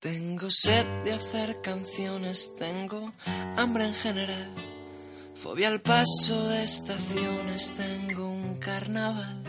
Tengo 0.00 0.48
sed 0.48 0.86
de 1.02 1.12
hacer 1.12 1.60
canciones, 1.60 2.54
tengo 2.56 3.12
hambre 3.56 3.84
en 3.84 3.94
general, 3.94 4.54
fobia 5.34 5.66
al 5.66 5.80
paso 5.80 6.50
de 6.50 6.62
estaciones, 6.62 7.74
tengo 7.74 8.30
un 8.30 8.60
carnaval. 8.60 9.42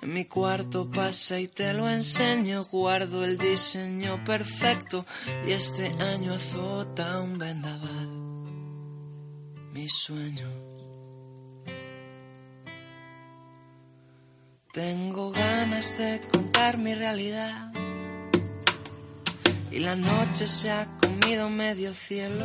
En 0.00 0.12
mi 0.12 0.24
cuarto 0.26 0.88
pasa 0.88 1.40
y 1.40 1.48
te 1.48 1.72
lo 1.72 1.90
enseño, 1.90 2.64
guardo 2.66 3.24
el 3.24 3.36
diseño 3.36 4.22
perfecto 4.22 5.04
y 5.44 5.50
este 5.50 5.86
año 6.00 6.34
azota 6.34 7.18
un 7.18 7.36
vendaval. 7.36 8.08
Mi 9.72 9.88
sueño. 9.88 10.48
Tengo 14.72 15.32
ganas 15.32 15.98
de 15.98 16.20
contar 16.30 16.78
mi 16.78 16.94
realidad 16.94 17.72
y 19.74 19.80
la 19.80 19.96
noche 19.96 20.46
se 20.46 20.70
ha 20.70 20.86
comido 20.98 21.50
medio 21.50 21.92
cielo. 21.92 22.44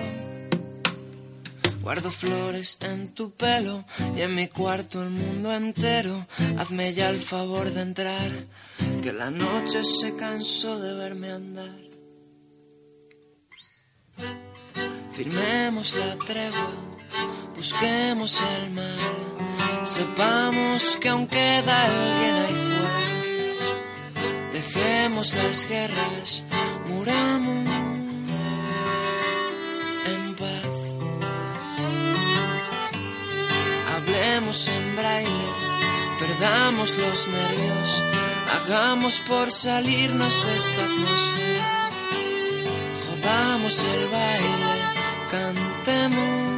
Guardo 1.81 2.09
flores 2.09 2.77
en 2.81 3.13
tu 3.13 3.31
pelo 3.31 3.85
y 4.15 4.21
en 4.21 4.33
mi 4.33 4.47
cuarto 4.47 5.03
el 5.03 5.11
mundo 5.11 5.53
entero. 5.53 6.25
Hazme 6.57 6.91
ya 6.93 7.09
el 7.09 7.17
favor 7.17 7.71
de 7.71 7.81
entrar, 7.81 8.31
que 9.03 9.13
la 9.13 9.29
noche 9.29 9.83
se 9.83 10.15
cansó 10.15 10.79
de 10.79 10.93
verme 10.95 11.31
andar. 11.31 11.79
Firmemos 15.13 15.95
la 15.95 16.15
tregua, 16.15 16.71
busquemos 17.55 18.41
el 18.57 18.71
mar, 18.71 19.83
sepamos 19.83 20.97
que 20.99 21.09
aún 21.09 21.27
queda 21.27 21.83
alguien 21.83 22.35
ahí 22.35 22.53
fuera. 22.53 22.78
Dejemos 24.59 25.33
las 25.35 25.69
guerras, 25.69 26.43
muramos 26.89 27.65
en 30.05 30.35
paz. 30.35 30.75
Hablemos 33.95 34.67
en 34.67 34.95
braille, 34.97 35.49
perdamos 36.19 36.97
los 36.97 37.27
nervios, 37.29 38.03
hagamos 38.53 39.19
por 39.19 39.49
salirnos 39.49 40.45
de 40.45 40.57
esta 40.57 40.83
atmósfera. 40.89 41.89
Jodamos 43.05 43.83
el 43.85 44.07
baile, 44.09 44.75
cantemos 45.31 46.48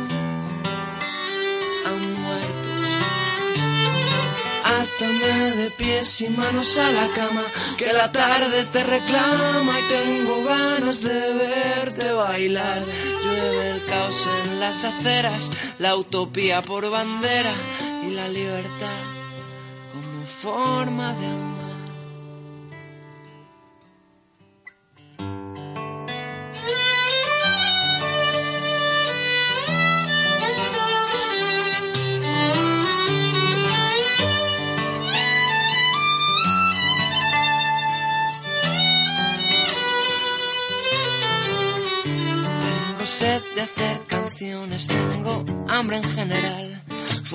Átame 4.81 5.51
de 5.61 5.69
pies 5.71 6.21
y 6.21 6.29
manos 6.29 6.79
a 6.79 6.91
la 6.91 7.07
cama, 7.09 7.43
que 7.77 7.93
la 7.93 8.11
tarde 8.11 8.63
te 8.73 8.83
reclama 8.83 9.79
y 9.79 9.83
tengo 9.83 10.43
ganas 10.43 11.03
de 11.03 11.19
verte 11.33 12.11
bailar. 12.11 12.83
Llueve 13.23 13.69
el 13.75 13.85
caos 13.85 14.27
en 14.43 14.59
las 14.59 14.83
aceras, 14.83 15.51
la 15.77 15.95
utopía 15.95 16.63
por 16.63 16.89
bandera 16.89 17.53
y 18.07 18.09
la 18.09 18.27
libertad 18.27 19.03
como 19.91 20.25
forma 20.25 21.13
de 21.13 21.27
amar. 21.27 21.50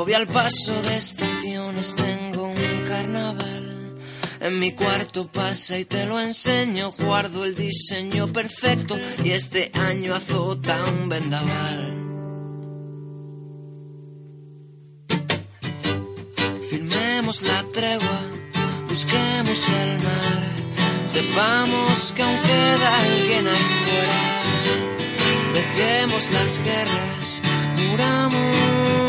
Fobia 0.06 0.18
al 0.18 0.28
paso 0.28 0.72
de 0.82 0.98
estaciones, 0.98 1.96
tengo 1.96 2.44
un 2.44 2.84
carnaval. 2.86 3.96
En 4.40 4.60
mi 4.60 4.70
cuarto 4.70 5.26
pasa 5.26 5.80
y 5.80 5.84
te 5.84 6.06
lo 6.06 6.20
enseño, 6.20 6.92
guardo 6.92 7.44
el 7.44 7.56
diseño 7.56 8.32
perfecto 8.32 8.96
y 9.24 9.30
este 9.30 9.72
año 9.74 10.14
azota 10.14 10.84
un 10.84 11.08
vendaval. 11.08 11.80
Firmemos 16.70 17.42
la 17.42 17.64
tregua, 17.74 18.20
busquemos 18.88 19.68
el 19.70 19.98
mar, 20.04 20.42
sepamos 21.04 22.12
que 22.14 22.22
aún 22.22 22.40
queda 22.42 22.98
alguien 23.00 23.44
ahí 23.48 23.66
fuera. 23.86 24.20
Dejemos 25.52 26.30
las 26.30 26.62
guerras, 26.62 27.42
muramos 27.76 29.05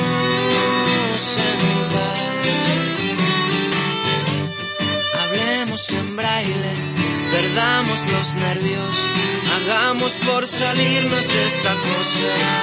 Hablemos 5.21 5.89
en 5.91 6.15
braille, 6.15 6.73
perdamos 7.31 7.99
los 8.13 8.33
nervios, 8.35 9.09
hagamos 9.55 10.13
por 10.25 10.47
salirnos 10.47 11.27
de 11.27 11.47
esta 11.47 11.71
atmósfera. 11.71 12.53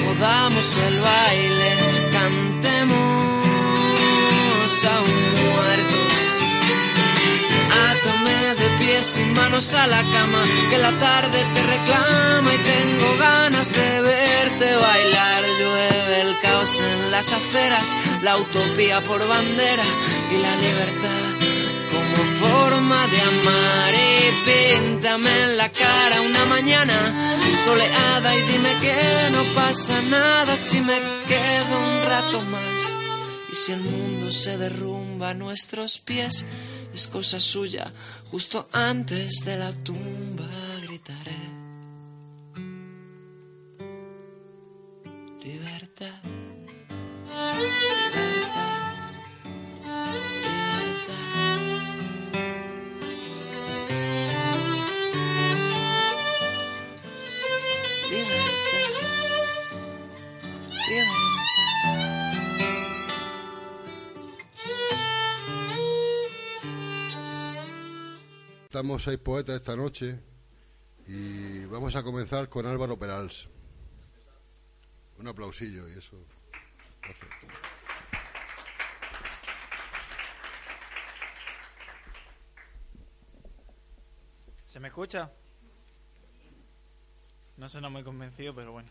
Jodamos 0.00 0.76
el 0.88 1.00
baile, 1.00 1.72
cantemos 2.12 3.34
aún 4.86 5.22
muertos. 5.42 6.14
Átame 7.90 8.54
de 8.54 8.68
pies 8.78 9.18
y 9.18 9.24
manos 9.38 9.74
a 9.74 9.86
la 9.86 10.02
cama, 10.02 10.42
que 10.70 10.78
la 10.78 10.98
tarde 10.98 11.44
te 11.54 11.62
reclama 11.62 12.54
y 12.54 12.58
tengo 12.58 13.16
ganas 13.18 13.70
de 13.70 14.00
verte 14.00 14.76
bailar. 14.76 15.44
Llueve 15.58 16.20
el 16.22 16.33
en 16.62 17.10
las 17.10 17.32
aceras, 17.32 17.88
la 18.22 18.36
utopía 18.36 19.00
por 19.02 19.26
bandera 19.26 19.82
y 20.30 20.36
la 20.38 20.56
libertad 20.56 21.34
como 21.90 22.16
forma 22.46 23.06
de 23.08 23.20
amar. 23.20 23.94
Y 23.94 24.84
píntame 24.84 25.42
en 25.42 25.56
la 25.56 25.68
cara 25.72 26.20
una 26.20 26.44
mañana 26.46 27.38
soleada 27.64 28.36
y 28.36 28.42
dime 28.42 28.70
que 28.80 29.30
no 29.32 29.42
pasa 29.54 30.00
nada 30.02 30.56
si 30.56 30.80
me 30.80 30.96
quedo 31.26 31.76
un 31.76 32.08
rato 32.08 32.40
más. 32.42 32.80
Y 33.52 33.56
si 33.56 33.72
el 33.72 33.80
mundo 33.80 34.30
se 34.30 34.56
derrumba 34.56 35.30
a 35.30 35.34
nuestros 35.34 35.98
pies, 35.98 36.44
es 36.94 37.08
cosa 37.08 37.40
suya, 37.40 37.92
justo 38.30 38.68
antes 38.72 39.44
de 39.44 39.58
la 39.58 39.72
tumba 39.72 40.53
Estamos 68.74 69.04
seis 69.04 69.18
poetas 69.18 69.54
esta 69.54 69.76
noche 69.76 70.18
y 71.06 71.64
vamos 71.66 71.94
a 71.94 72.02
comenzar 72.02 72.48
con 72.48 72.66
Álvaro 72.66 72.98
Perals. 72.98 73.48
Un 75.16 75.28
aplausillo 75.28 75.88
y 75.88 75.92
eso. 75.92 76.16
¿Se 84.66 84.80
me 84.80 84.88
escucha? 84.88 85.30
No 87.56 87.68
suena 87.68 87.88
muy 87.88 88.02
convencido, 88.02 88.56
pero 88.56 88.72
bueno. 88.72 88.90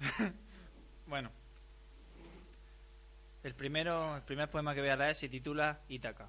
bueno. 1.06 1.30
El 3.42 3.54
primero, 3.54 4.16
el 4.16 4.22
primer 4.22 4.50
poema 4.50 4.74
que 4.74 4.80
voy 4.80 4.90
a 4.90 4.96
leer 4.96 5.14
se 5.14 5.28
titula 5.28 5.80
Ítaca. 5.88 6.28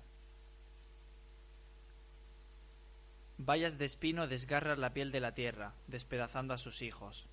Vallas 3.38 3.78
de 3.78 3.86
espino 3.86 4.28
desgarran 4.28 4.82
la 4.82 4.94
piel 4.94 5.12
de 5.12 5.20
la 5.20 5.34
tierra, 5.34 5.74
despedazando 5.88 6.54
a 6.54 6.58
sus 6.58 6.82
hijos. 6.82 7.26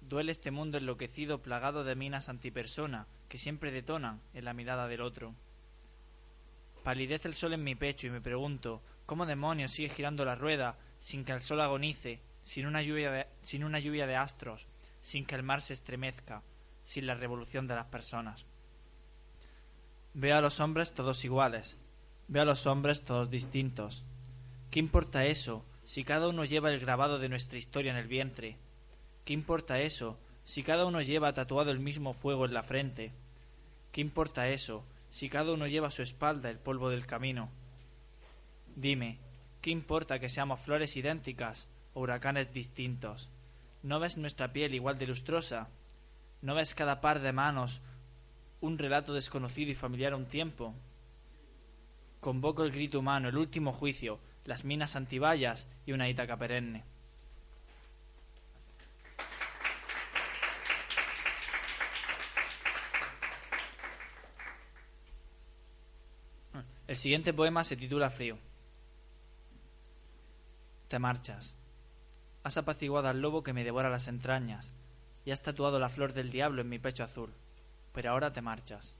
Duele 0.00 0.32
este 0.32 0.50
mundo 0.50 0.78
enloquecido 0.78 1.42
plagado 1.42 1.84
de 1.84 1.94
minas 1.94 2.28
antipersona 2.28 3.06
que 3.28 3.38
siempre 3.38 3.70
detonan 3.70 4.20
en 4.32 4.44
la 4.46 4.54
mirada 4.54 4.88
del 4.88 5.02
otro. 5.02 5.34
Palidece 6.82 7.28
el 7.28 7.34
sol 7.34 7.52
en 7.52 7.62
mi 7.62 7.74
pecho 7.74 8.06
y 8.06 8.10
me 8.10 8.22
pregunto 8.22 8.82
cómo 9.04 9.26
demonios 9.26 9.72
sigue 9.72 9.90
girando 9.90 10.24
la 10.24 10.34
rueda 10.34 10.78
sin 10.98 11.24
que 11.24 11.32
el 11.32 11.42
sol 11.42 11.60
agonice, 11.60 12.20
sin 12.44 12.66
una 12.66 12.82
lluvia 12.82 13.10
de, 13.10 13.26
sin 13.42 13.62
una 13.62 13.78
lluvia 13.78 14.06
de 14.06 14.16
astros, 14.16 14.66
sin 15.02 15.26
que 15.26 15.34
el 15.34 15.42
mar 15.42 15.60
se 15.60 15.74
estremezca, 15.74 16.42
sin 16.90 17.06
la 17.06 17.14
revolución 17.14 17.68
de 17.68 17.76
las 17.76 17.86
personas. 17.86 18.44
Veo 20.12 20.36
a 20.36 20.40
los 20.40 20.58
hombres 20.58 20.92
todos 20.92 21.24
iguales, 21.24 21.78
veo 22.26 22.42
a 22.42 22.44
los 22.44 22.66
hombres 22.66 23.04
todos 23.04 23.30
distintos. 23.30 24.04
¿Qué 24.72 24.80
importa 24.80 25.24
eso 25.24 25.64
si 25.84 26.02
cada 26.02 26.26
uno 26.26 26.44
lleva 26.44 26.72
el 26.72 26.80
grabado 26.80 27.20
de 27.20 27.28
nuestra 27.28 27.58
historia 27.58 27.92
en 27.92 27.96
el 27.96 28.08
vientre? 28.08 28.56
¿Qué 29.24 29.32
importa 29.32 29.78
eso 29.78 30.18
si 30.44 30.64
cada 30.64 30.84
uno 30.84 31.00
lleva 31.00 31.32
tatuado 31.32 31.70
el 31.70 31.78
mismo 31.78 32.12
fuego 32.12 32.44
en 32.44 32.54
la 32.54 32.64
frente? 32.64 33.12
¿Qué 33.92 34.00
importa 34.00 34.48
eso 34.48 34.84
si 35.10 35.28
cada 35.28 35.52
uno 35.52 35.68
lleva 35.68 35.86
a 35.86 35.92
su 35.92 36.02
espalda 36.02 36.50
el 36.50 36.58
polvo 36.58 36.90
del 36.90 37.06
camino? 37.06 37.50
Dime, 38.74 39.18
¿qué 39.60 39.70
importa 39.70 40.18
que 40.18 40.28
seamos 40.28 40.58
flores 40.58 40.96
idénticas 40.96 41.68
o 41.94 42.00
huracanes 42.00 42.52
distintos? 42.52 43.30
¿No 43.84 44.00
ves 44.00 44.16
nuestra 44.16 44.52
piel 44.52 44.74
igual 44.74 44.98
de 44.98 45.06
lustrosa? 45.06 45.68
¿No 46.42 46.54
ves 46.54 46.74
cada 46.74 47.00
par 47.00 47.20
de 47.20 47.32
manos 47.32 47.80
un 48.60 48.78
relato 48.78 49.12
desconocido 49.12 49.70
y 49.70 49.74
familiar 49.74 50.14
a 50.14 50.16
un 50.16 50.26
tiempo? 50.26 50.74
Convoco 52.20 52.64
el 52.64 52.72
grito 52.72 52.98
humano, 52.98 53.28
el 53.28 53.36
último 53.36 53.72
juicio, 53.72 54.20
las 54.44 54.64
minas 54.64 54.96
antibayas 54.96 55.68
y 55.84 55.92
una 55.92 56.08
Ítaca 56.08 56.36
perenne. 56.36 56.84
El 66.86 66.96
siguiente 66.96 67.32
poema 67.32 67.62
se 67.64 67.76
titula 67.76 68.10
Frío. 68.10 68.36
Te 70.88 70.98
marchas. 70.98 71.54
Has 72.42 72.56
apaciguado 72.56 73.08
al 73.08 73.20
lobo 73.20 73.42
que 73.44 73.52
me 73.52 73.62
devora 73.62 73.90
las 73.90 74.08
entrañas 74.08 74.72
has 75.30 75.42
tatuado 75.42 75.78
la 75.78 75.88
flor 75.88 76.12
del 76.12 76.30
diablo 76.30 76.62
en 76.62 76.68
mi 76.68 76.78
pecho 76.78 77.04
azul, 77.04 77.32
pero 77.92 78.10
ahora 78.10 78.32
te 78.32 78.40
marchas. 78.40 78.96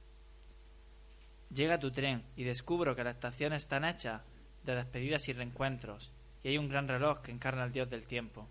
Llega 1.53 1.81
tu 1.81 1.91
tren 1.91 2.25
y 2.37 2.45
descubro 2.45 2.95
que 2.95 3.05
la 3.05 3.11
estación 3.11 3.53
está 3.53 3.89
hecha 3.89 4.23
de 4.65 4.77
despedidas 4.77 5.29
y 5.29 5.33
reencuentros, 5.33 6.13
y 6.43 6.49
hay 6.49 6.59
un 6.59 6.69
gran 6.69 6.89
reloj 6.89 7.21
que 7.21 7.33
encarna 7.33 7.65
al 7.65 7.73
dios 7.73 7.91
del 7.91 8.07
tiempo. 8.07 8.49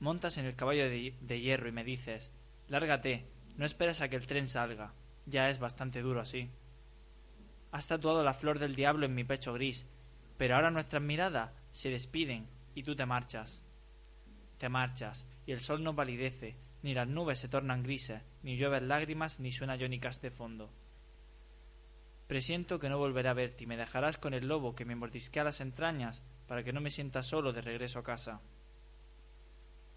Montas 0.00 0.36
en 0.36 0.46
el 0.46 0.56
caballo 0.56 0.84
de, 0.84 1.14
de 1.20 1.40
hierro 1.40 1.68
y 1.68 1.72
me 1.72 1.84
dices, 1.84 2.30
lárgate, 2.68 3.26
no 3.56 3.64
esperes 3.64 4.00
a 4.00 4.08
que 4.08 4.16
el 4.16 4.26
tren 4.26 4.48
salga, 4.48 4.92
ya 5.26 5.48
es 5.48 5.58
bastante 5.58 6.02
duro 6.02 6.20
así. 6.20 6.50
Has 7.72 7.86
tatuado 7.86 8.22
la 8.22 8.34
flor 8.34 8.58
del 8.58 8.74
diablo 8.74 9.06
en 9.06 9.14
mi 9.14 9.24
pecho 9.24 9.52
gris, 9.52 9.86
pero 10.36 10.54
ahora 10.54 10.70
nuestras 10.70 11.02
miradas 11.02 11.50
se 11.72 11.90
despiden 11.90 12.48
y 12.74 12.82
tú 12.82 12.94
te 12.94 13.06
marchas. 13.06 13.62
Te 14.58 14.68
marchas, 14.68 15.26
y 15.48 15.52
el 15.52 15.60
sol 15.60 15.82
no 15.82 15.96
palidece, 15.96 16.58
ni 16.82 16.92
las 16.92 17.08
nubes 17.08 17.38
se 17.38 17.48
tornan 17.48 17.82
grises, 17.82 18.20
ni 18.42 18.58
llueven 18.58 18.86
lágrimas, 18.86 19.40
ni 19.40 19.50
suena 19.50 19.78
jónicas 19.78 20.20
de 20.20 20.30
fondo. 20.30 20.70
Presiento 22.26 22.78
que 22.78 22.90
no 22.90 22.98
volveré 22.98 23.30
a 23.30 23.32
verte 23.32 23.64
y 23.64 23.66
me 23.66 23.78
dejarás 23.78 24.18
con 24.18 24.34
el 24.34 24.46
lobo 24.46 24.74
que 24.74 24.84
me 24.84 24.94
mordisquea 24.94 25.44
las 25.44 25.62
entrañas 25.62 26.22
para 26.46 26.62
que 26.62 26.74
no 26.74 26.82
me 26.82 26.90
sienta 26.90 27.22
solo 27.22 27.54
de 27.54 27.62
regreso 27.62 27.98
a 27.98 28.02
casa. 28.02 28.42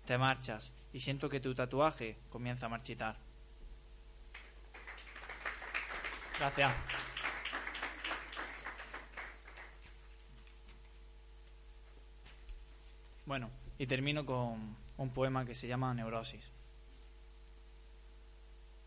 Te 0.06 0.18
marchas 0.18 0.74
y 0.94 1.02
siento 1.02 1.28
que 1.28 1.42
tu 1.42 1.54
tatuaje 1.54 2.20
comienza 2.30 2.68
a 2.68 2.70
marchitar. 2.70 3.18
Gracias. 6.40 6.74
Bueno, 13.26 13.52
y 13.78 13.86
termino 13.86 14.26
con 14.26 14.81
un 15.02 15.12
poema 15.12 15.46
que 15.46 15.56
se 15.56 15.68
llama 15.68 15.94
Neurosis. 15.94 16.52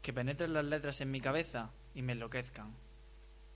Que 0.03 0.13
penetren 0.13 0.53
las 0.53 0.65
letras 0.65 1.01
en 1.01 1.11
mi 1.11 1.21
cabeza 1.21 1.71
y 1.95 2.03
me 2.03 2.13
enloquezcan. 2.13 2.75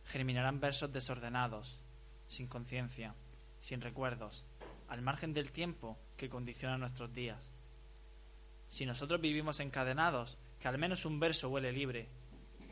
Germinarán 0.06 0.60
versos 0.60 0.93
desordenados, 0.93 1.78
sin 2.26 2.46
conciencia, 2.46 3.14
sin 3.60 3.81
recuerdos, 3.81 4.44
al 4.88 5.02
margen 5.02 5.34
del 5.34 5.52
tiempo 5.52 5.99
que 6.16 6.28
condiciona 6.28 6.78
nuestros 6.78 7.12
días. 7.12 7.50
Si 8.69 8.87
nosotros 8.87 9.20
vivimos 9.20 9.60
encadenados, 9.60 10.38
que 10.60 10.69
al 10.69 10.78
menos 10.78 11.05
un 11.05 11.20
verso 11.20 11.49
huele 11.49 11.72
libre, 11.72 12.08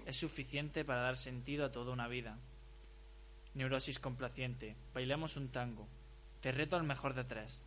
es 0.07 0.17
suficiente 0.17 0.85
para 0.85 1.01
dar 1.01 1.17
sentido 1.17 1.65
a 1.65 1.73
toda 1.73 1.93
una 1.93 2.09
vida. 2.09 2.39
Neurosis 3.55 3.99
complaciente, 3.99 4.77
bailemos 4.95 5.37
un 5.37 5.49
tango. 5.49 5.89
Te 6.41 6.53
reto 6.53 6.77
al 6.77 6.85
mejor 6.85 7.15
de 7.15 7.25
tres. 7.25 7.61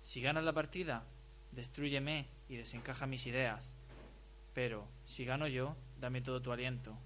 Si 0.00 0.20
ganas 0.20 0.44
la 0.44 0.52
partida, 0.52 1.04
destruyeme 1.52 2.26
y 2.48 2.56
desencaja 2.56 3.06
mis 3.06 3.26
ideas. 3.26 3.72
Pero, 4.54 4.88
si 5.04 5.24
gano 5.24 5.46
yo, 5.46 5.76
dame 6.00 6.20
todo 6.20 6.42
tu 6.42 6.52
aliento. 6.52 6.96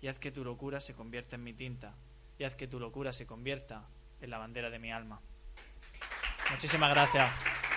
Y 0.00 0.08
haz 0.08 0.18
que 0.18 0.30
tu 0.30 0.44
locura 0.44 0.80
se 0.80 0.94
convierta 0.94 1.36
en 1.36 1.44
mi 1.44 1.52
tinta. 1.52 1.94
Y 2.38 2.44
haz 2.44 2.56
que 2.56 2.66
tu 2.66 2.80
locura 2.80 3.12
se 3.12 3.26
convierta 3.26 3.86
en 4.20 4.30
la 4.30 4.38
bandera 4.38 4.70
de 4.70 4.78
mi 4.78 4.90
alma. 4.90 5.20
Muchísimas 6.50 6.90
gracias. 6.90 7.71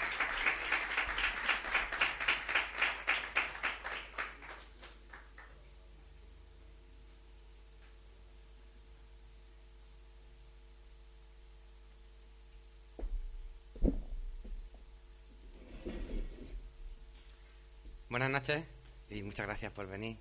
Buenas 18.16 18.32
noches 18.32 18.64
y 19.10 19.22
muchas 19.24 19.46
gracias 19.46 19.74
por 19.74 19.88
venir. 19.88 20.16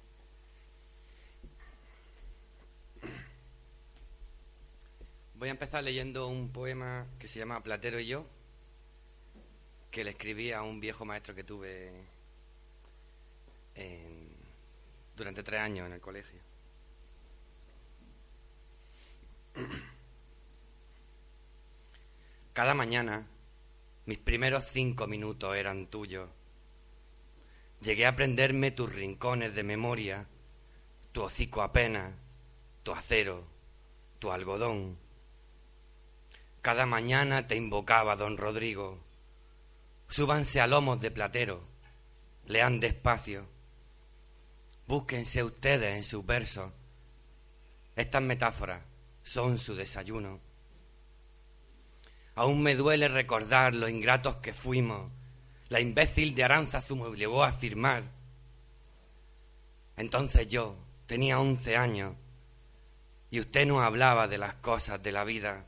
Voy 5.36 5.48
a 5.48 5.52
empezar 5.52 5.84
leyendo 5.84 6.26
un 6.26 6.50
poema 6.50 7.06
que 7.20 7.28
se 7.28 7.38
llama 7.38 7.62
Platero 7.62 8.00
y 8.00 8.08
yo, 8.08 8.26
que 9.92 10.02
le 10.02 10.10
escribí 10.10 10.50
a 10.50 10.62
un 10.62 10.80
viejo 10.80 11.04
maestro 11.04 11.36
que 11.36 11.44
tuve 11.44 11.92
durante 15.14 15.44
tres 15.44 15.60
años 15.60 15.86
en 15.86 15.92
el 15.92 16.00
colegio. 16.00 16.40
Cada 22.54 22.74
mañana 22.74 23.24
mis 24.06 24.18
primeros 24.18 24.64
cinco 24.64 25.06
minutos 25.06 25.54
eran 25.54 25.86
tuyos. 25.86 26.28
Llegué 27.84 28.06
a 28.06 28.10
aprenderme 28.10 28.70
tus 28.70 28.90
rincones 28.90 29.54
de 29.54 29.62
memoria, 29.62 30.26
tu 31.12 31.20
hocico 31.22 31.60
apenas, 31.60 32.14
tu 32.82 32.92
acero, 32.92 33.44
tu 34.18 34.32
algodón. 34.32 34.96
Cada 36.62 36.86
mañana 36.86 37.46
te 37.46 37.56
invocaba 37.56 38.16
don 38.16 38.38
Rodrigo. 38.38 38.98
Súbanse 40.08 40.62
a 40.62 40.66
lomos 40.66 40.98
de 41.02 41.10
platero, 41.10 41.60
lean 42.46 42.80
despacio. 42.80 43.46
Búsquense 44.86 45.44
ustedes 45.44 45.94
en 45.94 46.04
sus 46.04 46.24
versos. 46.24 46.72
Estas 47.96 48.22
metáforas 48.22 48.80
son 49.24 49.58
su 49.58 49.74
desayuno. 49.74 50.40
Aún 52.34 52.62
me 52.62 52.76
duele 52.76 53.08
recordar 53.08 53.74
lo 53.74 53.90
ingratos 53.90 54.36
que 54.36 54.54
fuimos. 54.54 55.12
La 55.74 55.80
imbécil 55.80 56.36
de 56.36 56.44
Aránzazu 56.44 56.94
me 56.94 57.02
obligó 57.02 57.42
a 57.42 57.50
firmar. 57.50 58.04
Entonces 59.96 60.46
yo 60.46 60.76
tenía 61.04 61.40
once 61.40 61.74
años 61.74 62.14
y 63.28 63.40
usted 63.40 63.66
no 63.66 63.82
hablaba 63.82 64.28
de 64.28 64.38
las 64.38 64.54
cosas 64.54 65.02
de 65.02 65.10
la 65.10 65.24
vida. 65.24 65.66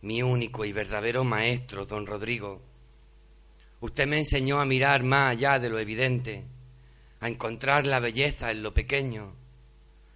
Mi 0.00 0.22
único 0.22 0.64
y 0.64 0.72
verdadero 0.72 1.24
maestro, 1.24 1.84
don 1.84 2.06
Rodrigo. 2.06 2.62
Usted 3.80 4.06
me 4.06 4.16
enseñó 4.16 4.62
a 4.62 4.64
mirar 4.64 5.02
más 5.02 5.32
allá 5.32 5.58
de 5.58 5.68
lo 5.68 5.78
evidente, 5.78 6.46
a 7.20 7.28
encontrar 7.28 7.86
la 7.86 8.00
belleza 8.00 8.50
en 8.50 8.62
lo 8.62 8.72
pequeño, 8.72 9.36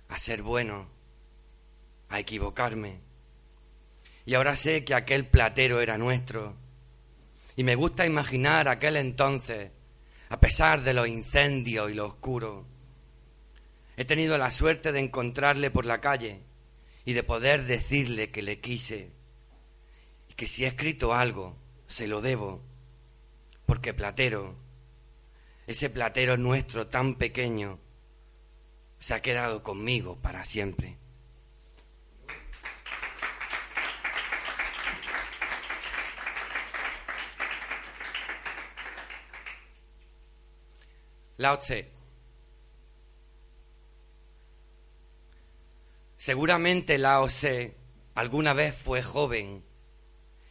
a 0.08 0.16
ser 0.16 0.40
bueno, 0.40 0.88
a 2.08 2.18
equivocarme. 2.18 3.00
Y 4.24 4.32
ahora 4.32 4.56
sé 4.56 4.84
que 4.86 4.94
aquel 4.94 5.26
platero 5.26 5.82
era 5.82 5.98
nuestro. 5.98 6.61
Y 7.56 7.64
me 7.64 7.74
gusta 7.74 8.06
imaginar 8.06 8.68
aquel 8.68 8.96
entonces, 8.96 9.70
a 10.28 10.40
pesar 10.40 10.82
de 10.82 10.94
los 10.94 11.06
incendios 11.08 11.90
y 11.90 11.94
lo 11.94 12.06
oscuro. 12.06 12.66
He 13.96 14.04
tenido 14.04 14.38
la 14.38 14.50
suerte 14.50 14.92
de 14.92 15.00
encontrarle 15.00 15.70
por 15.70 15.84
la 15.84 16.00
calle 16.00 16.40
y 17.04 17.12
de 17.12 17.22
poder 17.22 17.64
decirle 17.64 18.30
que 18.30 18.42
le 18.42 18.60
quise 18.60 19.10
y 20.28 20.34
que 20.34 20.46
si 20.46 20.64
he 20.64 20.68
escrito 20.68 21.12
algo, 21.12 21.56
se 21.86 22.06
lo 22.06 22.22
debo, 22.22 22.62
porque 23.66 23.92
Platero, 23.92 24.56
ese 25.66 25.90
Platero 25.90 26.38
nuestro 26.38 26.86
tan 26.86 27.16
pequeño, 27.16 27.78
se 28.98 29.14
ha 29.14 29.20
quedado 29.20 29.62
conmigo 29.62 30.16
para 30.22 30.44
siempre. 30.44 30.96
Lao 41.42 41.58
Tse. 41.58 41.90
Seguramente 46.16 46.98
Lao 46.98 47.26
Tse 47.26 47.76
alguna 48.14 48.52
vez 48.52 48.76
fue 48.76 49.02
joven 49.02 49.64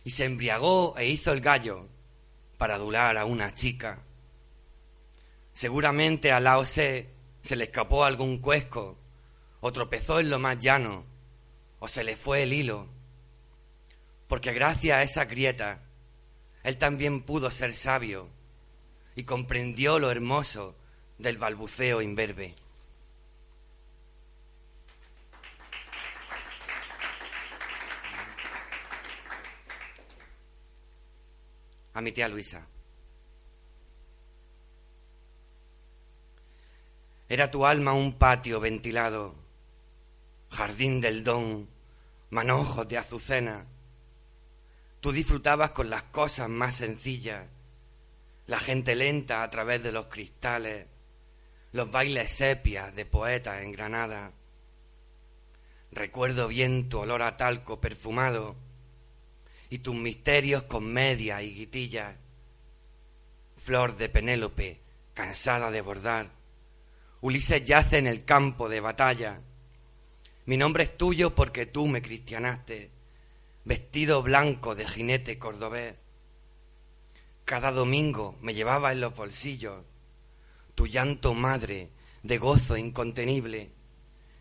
y 0.03 0.12
se 0.12 0.25
embriagó 0.25 0.98
e 0.98 1.07
hizo 1.07 1.31
el 1.31 1.39
gallo 1.39 1.88
para 2.57 2.75
adular 2.75 3.17
a 3.17 3.24
una 3.24 3.53
chica. 3.53 4.03
Seguramente 5.53 6.31
a 6.33 6.41
Lao 6.41 6.63
Tse 6.63 7.10
se 7.41 7.55
le 7.55 7.63
escapó 7.65 8.03
algún 8.03 8.39
cuesco, 8.39 8.98
o 9.62 9.71
tropezó 9.71 10.19
en 10.19 10.29
lo 10.29 10.39
más 10.39 10.60
llano, 10.60 11.05
o 11.79 11.88
se 11.88 12.03
le 12.03 12.17
fue 12.17 12.43
el 12.43 12.51
hilo, 12.51 12.89
porque 14.27 14.51
gracias 14.53 14.98
a 14.98 15.03
esa 15.03 15.25
grieta 15.25 15.88
él 16.63 16.77
también 16.77 17.21
pudo 17.21 17.50
ser 17.50 17.74
sabio 17.74 18.29
y 19.15 19.24
comprendió 19.24 19.98
lo 19.98 20.12
hermoso 20.12 20.75
del 21.22 21.38
balbuceo 21.38 22.01
imberbe. 22.01 22.56
A 31.94 32.01
mi 32.01 32.12
tía 32.12 32.28
Luisa. 32.28 32.66
Era 37.28 37.51
tu 37.51 37.66
alma 37.66 37.94
un 37.94 38.18
patio 38.18 38.60
ventilado, 38.60 39.36
jardín 40.50 41.00
del 41.00 41.24
don, 41.24 41.70
manojos 42.30 42.88
de 42.88 42.98
azucena. 42.98 43.68
Tú 45.00 45.12
disfrutabas 45.12 45.72
con 45.72 45.90
las 45.90 46.04
cosas 46.04 46.50
más 46.50 46.75
sencillas, 46.75 47.48
la 48.48 48.60
gente 48.60 48.96
lenta 48.96 49.44
a 49.44 49.50
través 49.50 49.82
de 49.82 49.92
los 49.92 50.08
cristales, 50.08 50.88
los 51.72 51.90
bailes 51.90 52.32
sepias 52.32 52.94
de 52.96 53.06
poetas 53.06 53.62
en 53.62 53.72
Granada. 53.72 54.34
Recuerdo 55.92 56.48
bien 56.50 56.90
tu 56.90 57.00
olor 57.00 57.22
a 57.22 57.38
talco 57.38 57.80
perfumado 57.80 58.58
y 59.70 59.80
tus 59.80 59.96
misterios 59.96 60.63
con 60.63 60.86
media 60.86 61.42
y 61.42 61.54
guitillas. 61.54 62.18
Flor 63.58 63.96
de 63.96 64.10
Penélope, 64.10 64.82
cansada 65.13 65.72
de 65.72 65.82
bordar. 65.82 66.32
Ulises 67.22 67.63
yace 67.63 68.00
en 68.00 68.08
el 68.08 68.25
campo 68.25 68.68
de 68.68 68.82
batalla. 68.82 69.40
Mi 70.46 70.58
nombre 70.58 70.84
es 70.84 70.98
tuyo 70.98 71.36
porque 71.36 71.68
tú 71.68 71.88
me 71.88 72.01
cristianaste, 72.01 72.90
vestido 73.63 74.22
blanco 74.24 74.75
de 74.75 74.88
jinete 74.88 75.40
cordobés. 75.40 75.96
Cada 77.46 77.72
domingo 77.72 78.38
me 78.42 78.54
llevaba 78.54 78.92
en 78.92 79.01
los 79.01 79.16
bolsillos 79.16 79.86
tu 80.81 80.88
llanto 80.88 81.35
madre 81.35 81.91
de 82.23 82.39
gozo 82.39 82.75
incontenible 82.75 83.69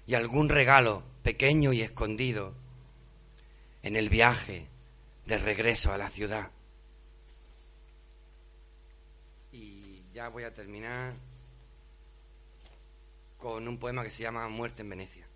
y 0.07 0.15
algún 0.15 0.49
regalo 0.49 1.03
pequeño 1.23 1.75
y 1.75 1.83
escondido 1.83 2.55
en 3.83 3.95
el 3.95 4.09
viaje 4.09 4.67
de 5.27 5.37
regreso 5.37 5.93
a 5.93 5.99
la 5.99 6.09
ciudad. 6.09 6.51
Y 9.53 10.03
ya 10.15 10.31
voy 10.31 10.45
a 10.45 10.55
terminar 10.55 11.13
con 13.37 13.69
un 13.69 13.77
poema 13.77 14.03
que 14.03 14.11
se 14.11 14.23
llama 14.23 14.49
Muerte 14.49 14.81
en 14.81 14.89
Venecia. 14.89 15.29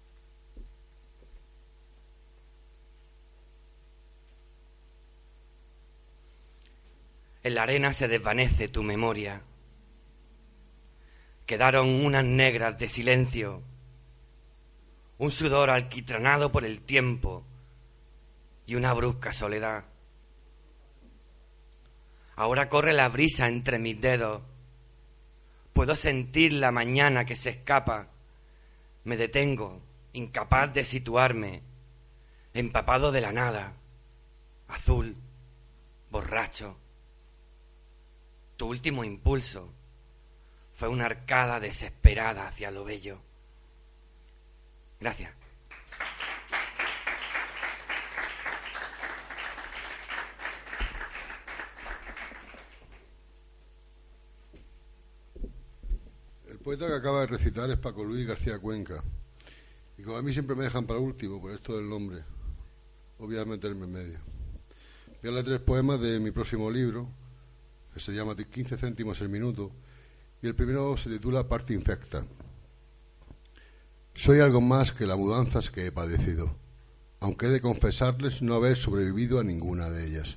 En 7.43 7.55
la 7.55 7.65
arena 7.65 7.93
se 7.93 8.09
desvanece 8.09 8.69
tu 8.69 8.83
memoria 8.83 9.43
quedaron 11.47 12.05
unas 12.05 12.25
negras 12.25 12.79
de 12.79 12.89
silencio, 12.89 13.63
un 15.19 15.31
sudor 15.31 15.71
alquitranado 15.71 16.51
por 16.51 16.65
el 16.65 16.81
tiempo 16.81 17.45
y 18.67 18.75
una 18.75 18.93
brusca 18.95 19.33
soledad. 19.33 19.85
Ahora 22.37 22.69
corre 22.69 22.93
la 22.93 23.09
brisa 23.09 23.47
entre 23.49 23.79
mis 23.79 24.01
dedos, 24.01 24.43
puedo 25.73 25.95
sentir 25.95 26.53
la 26.55 26.73
mañana 26.73 27.25
que 27.25 27.37
se 27.37 27.51
escapa, 27.51 28.09
me 29.05 29.17
detengo, 29.17 29.83
incapaz 30.13 30.73
de 30.73 30.85
situarme, 30.85 31.63
empapado 32.55 33.13
de 33.13 33.21
la 33.21 33.33
nada, 33.33 33.75
azul, 34.69 35.17
borracho. 36.11 36.77
Tu 38.57 38.67
último 38.67 39.05
impulso 39.05 39.73
fue 40.85 40.93
una 40.93 41.07
arcada 41.07 41.61
desesperada 41.61 42.47
hacia 42.47 42.71
lo 42.71 42.85
bello. 42.85 43.19
Gracias. 45.01 45.33
El 56.51 56.59
poeta 56.59 56.87
que 56.87 56.93
acaba 56.93 57.21
de 57.21 57.29
recitar 57.29 57.71
es 57.71 57.79
Paco 57.79 58.05
Luis 58.05 58.27
García 58.27 58.59
Cuenca. 58.59 59.03
Y 59.97 60.03
como 60.03 60.19
a 60.19 60.23
mí 60.23 60.35
siempre 60.35 60.55
me 60.55 60.65
dejan 60.65 60.87
para 60.87 61.01
último, 61.01 61.41
por 61.41 61.53
esto 61.53 61.79
del 61.79 61.89
nombre, 61.89 62.23
voy 63.19 63.39
a 63.39 63.47
meterme 63.47 63.87
en 63.87 63.93
medio. 63.93 64.19
Voy 65.23 65.31
a 65.31 65.33
leer 65.33 65.47
tres 65.47 65.61
poemas 65.61 65.99
de 65.99 66.21
mi 66.21 66.31
próximo 66.31 66.71
libro, 66.71 67.09
que 67.95 68.01
se 68.01 68.13
llama 68.13 68.37
15 68.37 68.77
céntimos 68.77 69.19
el 69.23 69.31
minuto, 69.31 69.73
y 70.45 70.47
el 70.47 70.55
primero 70.55 70.95
se 70.99 71.09
titula 71.09 71.49
Parte 71.49 71.73
infecta. 71.73 72.27
Soy 74.15 74.41
algo 74.41 74.61
más 74.61 74.93
que 74.93 75.07
las 75.07 75.17
mudanzas 75.17 75.71
que 75.71 75.87
he 75.87 75.91
padecido, 75.91 76.55
aunque 77.19 77.47
he 77.47 77.49
de 77.49 77.63
confesarles 77.63 78.43
no 78.43 78.53
haber 78.53 78.77
sobrevivido 78.77 79.41
a 79.41 79.43
ninguna 79.43 79.89
de 79.89 80.07
ellas. 80.07 80.37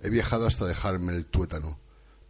He 0.00 0.10
viajado 0.10 0.46
hasta 0.46 0.64
dejarme 0.64 1.16
el 1.16 1.26
tuétano, 1.26 1.80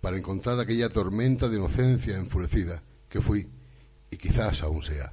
para 0.01 0.17
encontrar 0.17 0.59
aquella 0.59 0.89
tormenta 0.89 1.51
de 1.51 1.59
inocencia 1.59 2.17
enfurecida 2.17 2.83
que 3.11 3.21
fui 3.21 3.51
y 4.11 4.17
quizás 4.17 4.63
aún 4.63 4.83
sea. 4.83 5.13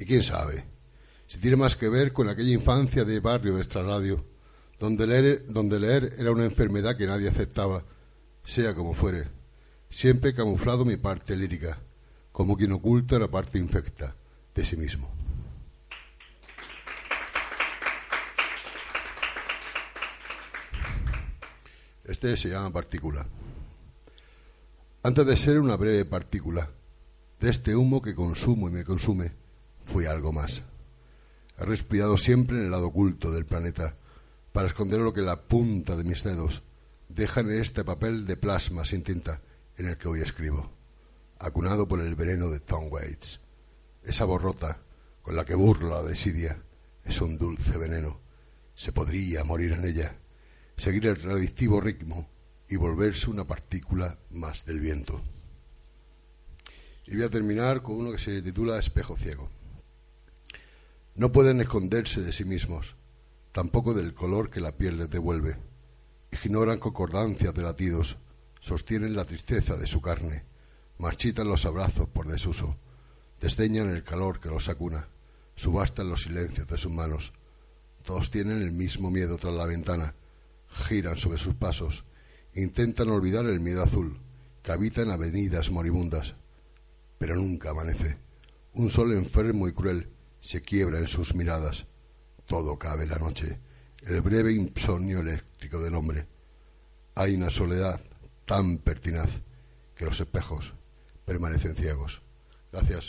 Y 0.00 0.04
quién 0.04 0.24
sabe, 0.24 0.66
si 1.28 1.38
tiene 1.38 1.58
más 1.58 1.76
que 1.76 1.88
ver 1.88 2.12
con 2.12 2.28
aquella 2.28 2.52
infancia 2.52 3.04
de 3.04 3.20
barrio 3.20 3.54
de 3.54 3.60
extrarradio, 3.60 4.26
donde 4.80 5.06
leer, 5.06 5.44
donde 5.46 5.78
leer 5.78 6.16
era 6.18 6.32
una 6.32 6.44
enfermedad 6.44 6.96
que 6.96 7.06
nadie 7.06 7.28
aceptaba, 7.28 7.84
sea 8.42 8.74
como 8.74 8.94
fuere, 8.94 9.41
Siempre 9.92 10.30
he 10.30 10.34
camuflado 10.34 10.86
mi 10.86 10.96
parte 10.96 11.36
lírica, 11.36 11.78
como 12.32 12.56
quien 12.56 12.72
oculta 12.72 13.18
la 13.18 13.28
parte 13.28 13.58
infecta 13.58 14.16
de 14.54 14.64
sí 14.64 14.74
mismo. 14.74 15.12
Este 22.04 22.38
se 22.38 22.48
llama 22.48 22.72
partícula. 22.72 23.26
Antes 25.02 25.26
de 25.26 25.36
ser 25.36 25.60
una 25.60 25.76
breve 25.76 26.06
partícula, 26.06 26.70
de 27.38 27.50
este 27.50 27.76
humo 27.76 28.00
que 28.00 28.14
consumo 28.14 28.70
y 28.70 28.72
me 28.72 28.84
consume, 28.84 29.32
fui 29.84 30.06
algo 30.06 30.32
más. 30.32 30.62
He 31.58 31.66
respirado 31.66 32.16
siempre 32.16 32.56
en 32.56 32.64
el 32.64 32.70
lado 32.70 32.86
oculto 32.86 33.30
del 33.30 33.44
planeta, 33.44 33.94
para 34.52 34.68
esconder 34.68 35.00
lo 35.00 35.12
que 35.12 35.20
la 35.20 35.42
punta 35.42 35.98
de 35.98 36.04
mis 36.04 36.24
dedos 36.24 36.62
dejan 37.10 37.50
en 37.50 37.60
este 37.60 37.84
papel 37.84 38.24
de 38.24 38.38
plasma 38.38 38.86
sin 38.86 39.02
tinta 39.02 39.42
en 39.76 39.86
el 39.86 39.96
que 39.96 40.08
hoy 40.08 40.20
escribo, 40.20 40.70
acunado 41.38 41.88
por 41.88 42.00
el 42.00 42.14
veneno 42.14 42.48
de 42.50 42.60
Tom 42.60 42.88
Waits. 42.90 43.40
Esa 44.04 44.24
borrota 44.24 44.82
con 45.22 45.36
la 45.36 45.44
que 45.44 45.54
burla 45.54 45.96
la 45.96 46.02
desidia 46.02 46.62
es 47.04 47.20
un 47.20 47.38
dulce 47.38 47.78
veneno. 47.78 48.20
Se 48.74 48.92
podría 48.92 49.44
morir 49.44 49.72
en 49.72 49.84
ella, 49.84 50.16
seguir 50.76 51.06
el 51.06 51.16
reactivo 51.16 51.80
ritmo 51.80 52.28
y 52.68 52.76
volverse 52.76 53.30
una 53.30 53.46
partícula 53.46 54.18
más 54.30 54.64
del 54.64 54.80
viento. 54.80 55.20
Y 57.06 57.16
voy 57.16 57.24
a 57.24 57.30
terminar 57.30 57.82
con 57.82 57.96
uno 57.96 58.12
que 58.12 58.18
se 58.18 58.42
titula 58.42 58.78
Espejo 58.78 59.16
Ciego. 59.16 59.50
No 61.14 61.30
pueden 61.30 61.60
esconderse 61.60 62.22
de 62.22 62.32
sí 62.32 62.44
mismos, 62.44 62.96
tampoco 63.52 63.92
del 63.92 64.14
color 64.14 64.48
que 64.48 64.60
la 64.60 64.76
piel 64.76 64.98
les 64.98 65.10
devuelve. 65.10 65.58
Ignoran 66.30 66.78
concordancias 66.78 67.52
de 67.52 67.62
latidos, 67.62 68.16
sostienen 68.62 69.16
la 69.16 69.24
tristeza 69.24 69.76
de 69.76 69.88
su 69.88 70.00
carne, 70.00 70.44
marchitan 70.98 71.48
los 71.48 71.66
abrazos 71.66 72.08
por 72.08 72.28
desuso, 72.28 72.76
desdeñan 73.40 73.90
el 73.90 74.04
calor 74.04 74.38
que 74.38 74.48
los 74.48 74.68
acuna, 74.68 75.08
subastan 75.56 76.08
los 76.08 76.22
silencios 76.22 76.68
de 76.68 76.78
sus 76.78 76.92
manos. 76.92 77.32
Todos 78.04 78.30
tienen 78.30 78.62
el 78.62 78.70
mismo 78.70 79.10
miedo 79.10 79.36
tras 79.36 79.52
la 79.52 79.66
ventana, 79.66 80.14
giran 80.68 81.16
sobre 81.16 81.38
sus 81.38 81.54
pasos, 81.54 82.04
intentan 82.54 83.08
olvidar 83.08 83.46
el 83.46 83.58
miedo 83.58 83.82
azul 83.82 84.20
que 84.62 84.70
habita 84.70 85.02
en 85.02 85.10
avenidas 85.10 85.72
moribundas, 85.72 86.36
pero 87.18 87.34
nunca 87.34 87.70
amanece. 87.70 88.16
Un 88.74 88.92
sol 88.92 89.12
enfermo 89.12 89.66
y 89.66 89.72
cruel 89.72 90.08
se 90.40 90.62
quiebra 90.62 91.00
en 91.00 91.08
sus 91.08 91.34
miradas. 91.34 91.86
Todo 92.46 92.78
cabe 92.78 93.06
la 93.06 93.18
noche, 93.18 93.58
el 94.06 94.20
breve 94.20 94.52
insomnio 94.52 95.18
eléctrico 95.18 95.82
del 95.82 95.96
hombre. 95.96 96.28
Hay 97.16 97.34
una 97.34 97.50
soledad 97.50 98.00
tan 98.52 98.76
pertinaz 98.76 99.40
que 99.94 100.04
los 100.04 100.20
espejos 100.20 100.74
permanecen 101.24 101.74
ciegos. 101.74 102.20
Gracias. 102.70 103.08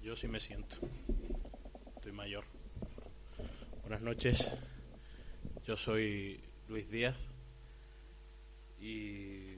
Yo 0.00 0.16
sí 0.16 0.26
me 0.26 0.40
siento. 0.40 0.76
Estoy 1.96 2.12
mayor. 2.12 2.44
Buenas 3.82 4.00
noches. 4.00 4.56
Yo 5.66 5.76
soy 5.76 6.42
Luis 6.66 6.88
Díaz 6.90 7.18
y 8.80 9.57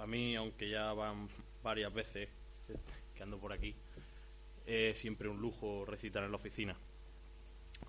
para 0.00 0.12
mí, 0.12 0.34
aunque 0.34 0.70
ya 0.70 0.94
van 0.94 1.28
varias 1.62 1.92
veces 1.92 2.30
que 3.14 3.22
ando 3.22 3.38
por 3.38 3.52
aquí, 3.52 3.74
es 4.64 4.96
siempre 4.96 5.28
un 5.28 5.38
lujo 5.38 5.84
recitar 5.84 6.24
en 6.24 6.30
la 6.30 6.38
oficina. 6.38 6.74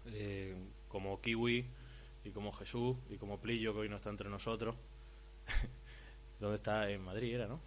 Eh, 0.08 0.54
como 0.90 1.22
Kiwi 1.22 1.66
y 2.26 2.30
como 2.32 2.52
Jesús 2.52 2.98
y 3.10 3.16
como 3.16 3.40
Plillo, 3.40 3.72
que 3.72 3.80
hoy 3.80 3.88
no 3.88 3.96
está 3.96 4.10
entre 4.10 4.30
nosotros. 4.30 4.76
¿Dónde 6.42 6.58
está? 6.58 6.92
En 6.92 7.02
Madrid 7.02 7.34
era, 7.34 7.48
¿no? 7.48 7.62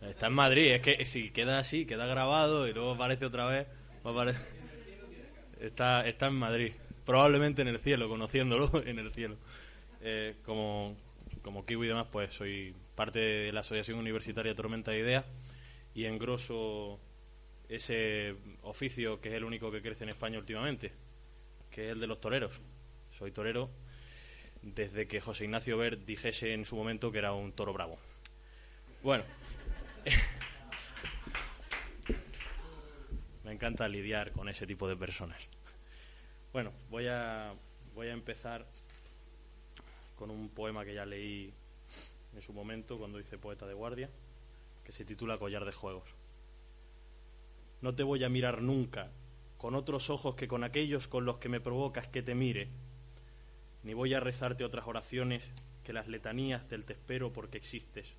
Está 0.00 0.28
en 0.28 0.32
Madrid, 0.32 0.72
es 0.72 0.80
que 0.80 1.04
si 1.04 1.32
queda 1.32 1.58
así, 1.58 1.84
queda 1.84 2.06
grabado 2.06 2.66
y 2.66 2.72
luego 2.72 2.92
aparece 2.92 3.26
otra 3.26 3.44
vez, 3.44 3.66
Está, 5.60 6.08
está 6.08 6.28
en 6.28 6.34
Madrid, 6.36 6.72
probablemente 7.04 7.60
en 7.60 7.68
el 7.68 7.78
cielo, 7.78 8.08
conociéndolo 8.08 8.70
en 8.86 8.98
el 8.98 9.12
cielo. 9.12 9.36
Eh, 10.00 10.36
como, 10.44 10.96
como 11.46 11.64
Kiwi 11.64 11.86
y 11.86 11.88
demás, 11.90 12.08
pues 12.10 12.34
soy 12.34 12.74
parte 12.96 13.20
de 13.20 13.52
la 13.52 13.60
Asociación 13.60 14.00
Universitaria 14.00 14.56
Tormenta 14.56 14.90
de 14.90 14.98
Ideas 14.98 15.24
y 15.94 16.06
engroso 16.06 16.98
ese 17.68 18.34
oficio 18.62 19.20
que 19.20 19.28
es 19.28 19.36
el 19.36 19.44
único 19.44 19.70
que 19.70 19.80
crece 19.80 20.02
en 20.02 20.10
España 20.10 20.40
últimamente, 20.40 20.90
que 21.70 21.86
es 21.86 21.92
el 21.92 22.00
de 22.00 22.08
los 22.08 22.20
toreros. 22.20 22.60
Soy 23.16 23.30
torero 23.30 23.70
desde 24.60 25.06
que 25.06 25.20
José 25.20 25.44
Ignacio 25.44 25.78
Ver 25.78 26.04
dijese 26.04 26.52
en 26.52 26.64
su 26.64 26.74
momento 26.74 27.12
que 27.12 27.18
era 27.18 27.32
un 27.32 27.52
toro 27.52 27.72
bravo. 27.72 27.96
Bueno, 29.04 29.22
Me 33.44 33.52
encanta 33.52 33.86
lidiar 33.86 34.32
con 34.32 34.48
ese 34.48 34.66
tipo 34.66 34.88
de 34.88 34.96
personas. 34.96 35.40
Bueno, 36.52 36.72
voy 36.90 37.06
a, 37.06 37.54
voy 37.94 38.08
a 38.08 38.12
empezar 38.12 38.66
con 40.16 40.30
un 40.30 40.48
poema 40.48 40.84
que 40.84 40.94
ya 40.94 41.06
leí 41.06 41.52
en 42.34 42.42
su 42.42 42.52
momento 42.52 42.98
cuando 42.98 43.20
hice 43.20 43.38
Poeta 43.38 43.66
de 43.66 43.74
Guardia, 43.74 44.10
que 44.84 44.92
se 44.92 45.04
titula 45.04 45.38
Collar 45.38 45.64
de 45.64 45.72
Juegos. 45.72 46.08
No 47.80 47.94
te 47.94 48.02
voy 48.02 48.24
a 48.24 48.28
mirar 48.28 48.62
nunca 48.62 49.10
con 49.58 49.74
otros 49.74 50.10
ojos 50.10 50.34
que 50.34 50.48
con 50.48 50.64
aquellos 50.64 51.08
con 51.08 51.24
los 51.24 51.38
que 51.38 51.48
me 51.48 51.60
provocas 51.60 52.08
que 52.08 52.22
te 52.22 52.34
mire, 52.34 52.68
ni 53.84 53.94
voy 53.94 54.14
a 54.14 54.20
rezarte 54.20 54.64
otras 54.64 54.86
oraciones 54.86 55.48
que 55.84 55.92
las 55.92 56.08
letanías 56.08 56.68
del 56.68 56.84
te 56.84 56.94
espero 56.94 57.32
porque 57.32 57.58
existes 57.58 58.16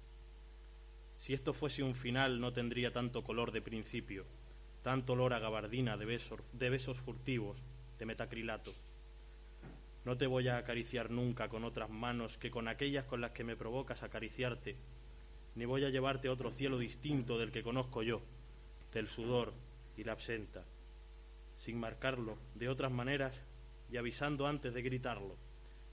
si 1.18 1.34
esto 1.34 1.54
fuese 1.54 1.84
un 1.84 1.96
final 1.96 2.40
no 2.40 2.54
tendría 2.54 2.94
tanto 2.94 3.24
color 3.24 3.52
de 3.52 3.62
principio, 3.62 4.26
tanto 4.84 5.14
olor 5.14 5.34
a 5.34 5.40
gabardina 5.40 5.98
de 5.98 6.06
besos, 6.06 6.42
de 6.54 6.70
besos 6.70 6.98
furtivos, 7.00 7.58
de 7.98 8.06
metacrilato. 8.06 8.72
No 10.08 10.16
te 10.16 10.26
voy 10.26 10.48
a 10.48 10.56
acariciar 10.56 11.12
nunca 11.12 11.50
con 11.50 11.66
otras 11.66 11.90
manos 11.90 12.38
que 12.38 12.50
con 12.50 12.70
aquellas 12.70 13.04
con 13.04 13.20
las 13.20 13.32
que 13.32 13.44
me 13.44 13.58
provocas 13.58 14.04
acariciarte, 14.04 14.78
ni 15.56 15.66
voy 15.66 15.84
a 15.84 15.90
llevarte 15.90 16.30
a 16.30 16.32
otro 16.32 16.50
cielo 16.50 16.78
distinto 16.78 17.38
del 17.38 17.52
que 17.52 17.62
conozco 17.62 18.04
yo, 18.04 18.22
del 18.94 19.10
sudor 19.10 19.54
y 19.98 20.06
la 20.06 20.14
absenta, 20.14 20.64
sin 21.58 21.78
marcarlo 21.78 22.38
de 22.56 22.70
otras 22.70 22.90
maneras 22.90 23.44
y 23.92 23.98
avisando 23.98 24.48
antes 24.48 24.74
de 24.74 24.82
gritarlo. 24.82 25.36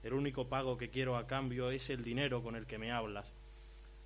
El 0.05 0.13
único 0.13 0.49
pago 0.49 0.77
que 0.77 0.91
quiero 0.91 1.17
a 1.17 1.27
cambio 1.27 1.73
es 1.73 1.91
el 1.91 2.05
dinero 2.05 2.41
con 2.41 2.55
el 2.55 2.67
que 2.67 2.79
me 2.79 2.93
hablas, 2.93 3.35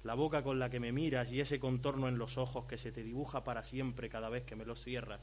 la 0.04 0.14
boca 0.14 0.42
con 0.42 0.58
la 0.58 0.70
que 0.70 0.80
me 0.80 0.90
miras 0.90 1.30
y 1.32 1.42
ese 1.42 1.60
contorno 1.60 2.08
en 2.08 2.16
los 2.16 2.38
ojos 2.38 2.64
que 2.64 2.78
se 2.78 2.92
te 2.92 3.02
dibuja 3.02 3.44
para 3.44 3.62
siempre 3.62 4.08
cada 4.08 4.30
vez 4.30 4.44
que 4.44 4.56
me 4.56 4.64
los 4.64 4.82
cierras. 4.82 5.20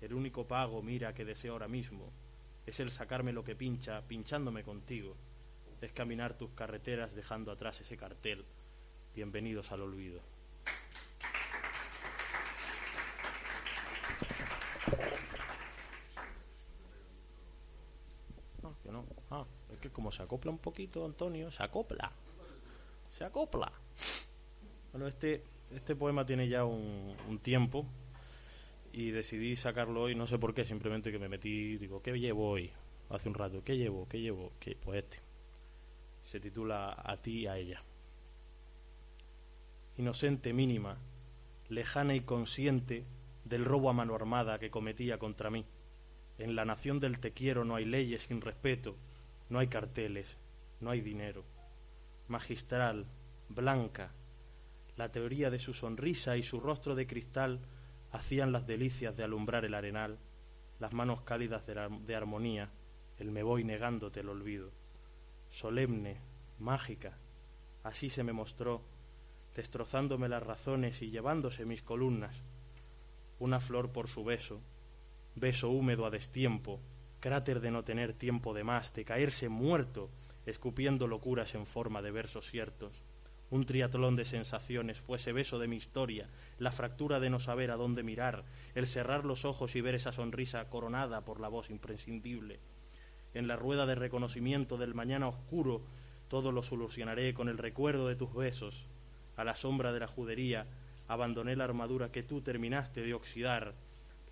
El 0.00 0.14
único 0.14 0.48
pago, 0.48 0.82
mira, 0.82 1.14
que 1.14 1.24
deseo 1.24 1.52
ahora 1.52 1.68
mismo, 1.68 2.12
es 2.66 2.80
el 2.80 2.90
sacarme 2.90 3.32
lo 3.32 3.44
que 3.44 3.54
pincha, 3.54 4.02
pinchándome 4.02 4.62
contigo, 4.62 5.16
es 5.80 5.92
caminar 5.92 6.38
tus 6.38 6.50
carreteras 6.52 7.14
dejando 7.14 7.52
atrás 7.52 7.80
ese 7.80 7.96
cartel. 7.96 8.44
Bienvenidos 9.14 9.70
al 9.70 9.82
olvido. 9.82 10.20
No, 18.62 18.76
que 18.82 18.90
no. 18.90 19.04
Ah, 19.30 19.44
es 19.72 19.80
que 19.80 19.90
como 19.90 20.10
se 20.10 20.22
acopla 20.22 20.50
un 20.50 20.58
poquito, 20.58 21.04
Antonio, 21.04 21.50
se 21.50 21.62
acopla 21.62 22.12
se 23.14 23.24
acopla. 23.24 23.70
Bueno, 24.90 25.06
este, 25.06 25.44
este 25.70 25.94
poema 25.94 26.26
tiene 26.26 26.48
ya 26.48 26.64
un, 26.64 27.38
tiempo 27.42 27.86
y 28.94 29.10
decidí 29.10 29.56
sacarlo 29.56 30.02
hoy, 30.02 30.14
no 30.14 30.26
sé 30.26 30.38
por 30.38 30.54
qué, 30.54 30.64
simplemente 30.64 31.10
que 31.10 31.18
me 31.18 31.28
metí, 31.28 31.76
digo, 31.78 32.00
¿qué 32.00 32.12
llevo 32.12 32.50
hoy? 32.50 32.70
Hace 33.10 33.28
un 33.28 33.34
rato, 33.34 33.64
¿qué 33.64 33.76
llevo? 33.76 34.06
¿Qué 34.08 34.20
llevo? 34.20 34.52
¿Qué? 34.60 34.76
Pues 34.76 35.02
este. 35.02 35.18
Se 36.22 36.38
titula 36.38 36.96
A 37.04 37.16
ti 37.16 37.40
y 37.40 37.46
a 37.48 37.58
ella. 37.58 37.82
Inocente 39.98 40.52
mínima, 40.52 40.96
lejana 41.68 42.14
y 42.14 42.20
consciente 42.20 43.04
del 43.44 43.64
robo 43.64 43.90
a 43.90 43.92
mano 43.92 44.14
armada 44.14 44.60
que 44.60 44.70
cometía 44.70 45.18
contra 45.18 45.50
mí. 45.50 45.66
En 46.38 46.54
la 46.54 46.64
nación 46.64 47.00
del 47.00 47.18
te 47.18 47.32
quiero 47.32 47.64
no 47.64 47.74
hay 47.74 47.84
leyes 47.84 48.22
sin 48.22 48.40
respeto, 48.40 48.96
no 49.48 49.58
hay 49.58 49.66
carteles, 49.66 50.38
no 50.80 50.90
hay 50.90 51.00
dinero 51.00 51.44
magistral, 52.28 53.06
blanca. 53.48 54.12
La 54.96 55.10
teoría 55.10 55.50
de 55.50 55.58
su 55.58 55.72
sonrisa 55.72 56.36
y 56.36 56.42
su 56.42 56.60
rostro 56.60 56.94
de 56.94 57.06
cristal 57.06 57.60
hacían 58.14 58.52
las 58.52 58.64
delicias 58.64 59.16
de 59.16 59.24
alumbrar 59.24 59.64
el 59.64 59.74
arenal, 59.74 60.18
las 60.78 60.92
manos 60.92 61.22
cálidas 61.22 61.66
de, 61.66 62.14
armonía, 62.14 62.70
el 63.18 63.32
me 63.32 63.42
voy 63.42 63.64
negándote 63.64 64.20
el 64.20 64.28
olvido. 64.28 64.70
Solemne, 65.50 66.20
mágica, 66.60 67.18
así 67.82 68.08
se 68.08 68.22
me 68.22 68.32
mostró, 68.32 68.82
destrozándome 69.56 70.28
las 70.28 70.44
razones 70.44 71.02
y 71.02 71.10
llevándose 71.10 71.64
mis 71.64 71.82
columnas. 71.82 72.40
Una 73.40 73.58
flor 73.58 73.90
por 73.90 74.06
su 74.08 74.22
beso, 74.22 74.60
beso 75.34 75.70
húmedo 75.70 76.06
a 76.06 76.10
destiempo, 76.10 76.80
cráter 77.18 77.58
de 77.60 77.72
no 77.72 77.82
tener 77.82 78.12
tiempo 78.12 78.54
de 78.54 78.62
más, 78.62 78.94
de 78.94 79.04
caerse 79.04 79.48
muerto 79.48 80.08
escupiendo 80.46 81.08
locuras 81.08 81.56
en 81.56 81.66
forma 81.66 82.00
de 82.00 82.12
versos 82.12 82.48
ciertos. 82.48 83.02
Un 83.50 83.66
triatlón 83.66 84.16
de 84.16 84.24
sensaciones 84.24 85.00
fue 85.00 85.18
ese 85.18 85.32
beso 85.32 85.58
de 85.58 85.68
mi 85.68 85.76
historia, 85.76 86.28
la 86.58 86.72
fractura 86.72 87.20
de 87.20 87.30
no 87.30 87.38
saber 87.38 87.70
a 87.70 87.76
dónde 87.76 88.02
mirar, 88.02 88.44
el 88.74 88.86
cerrar 88.86 89.24
los 89.24 89.44
ojos 89.44 89.76
y 89.76 89.80
ver 89.80 89.94
esa 89.94 90.12
sonrisa 90.12 90.68
coronada 90.70 91.20
por 91.20 91.40
la 91.40 91.48
voz 91.48 91.70
imprescindible. 91.70 92.58
En 93.34 93.46
la 93.46 93.56
rueda 93.56 93.86
de 93.86 93.94
reconocimiento 93.94 94.78
del 94.78 94.94
mañana 94.94 95.28
oscuro, 95.28 95.82
todo 96.28 96.52
lo 96.52 96.62
solucionaré 96.62 97.34
con 97.34 97.48
el 97.48 97.58
recuerdo 97.58 98.08
de 98.08 98.16
tus 98.16 98.32
besos. 98.34 98.86
A 99.36 99.44
la 99.44 99.54
sombra 99.54 99.92
de 99.92 100.00
la 100.00 100.06
judería, 100.06 100.66
abandoné 101.08 101.54
la 101.54 101.64
armadura 101.64 102.10
que 102.10 102.22
tú 102.22 102.40
terminaste 102.40 103.02
de 103.02 103.14
oxidar. 103.14 103.74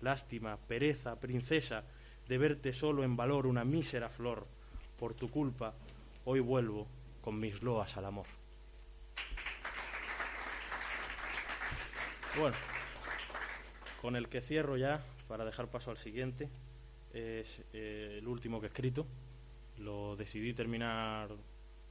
Lástima, 0.01 0.57
pereza, 0.67 1.19
princesa, 1.19 1.83
de 2.27 2.37
verte 2.37 2.73
solo 2.73 3.03
en 3.03 3.15
valor 3.15 3.45
una 3.45 3.63
mísera 3.63 4.09
flor. 4.09 4.47
Por 4.97 5.13
tu 5.13 5.29
culpa, 5.29 5.73
hoy 6.25 6.39
vuelvo 6.39 6.87
con 7.21 7.39
mis 7.39 7.61
loas 7.61 7.95
al 7.97 8.05
amor. 8.05 8.42
Bueno, 12.35 12.55
con 14.01 14.15
el 14.15 14.27
que 14.27 14.41
cierro 14.41 14.75
ya, 14.75 15.03
para 15.27 15.45
dejar 15.45 15.67
paso 15.67 15.91
al 15.91 15.97
siguiente, 15.97 16.49
es 17.13 17.61
eh, 17.73 18.17
el 18.17 18.27
último 18.27 18.59
que 18.59 18.65
he 18.65 18.69
escrito. 18.69 19.05
Lo 19.77 20.15
decidí 20.15 20.51
terminar 20.53 21.29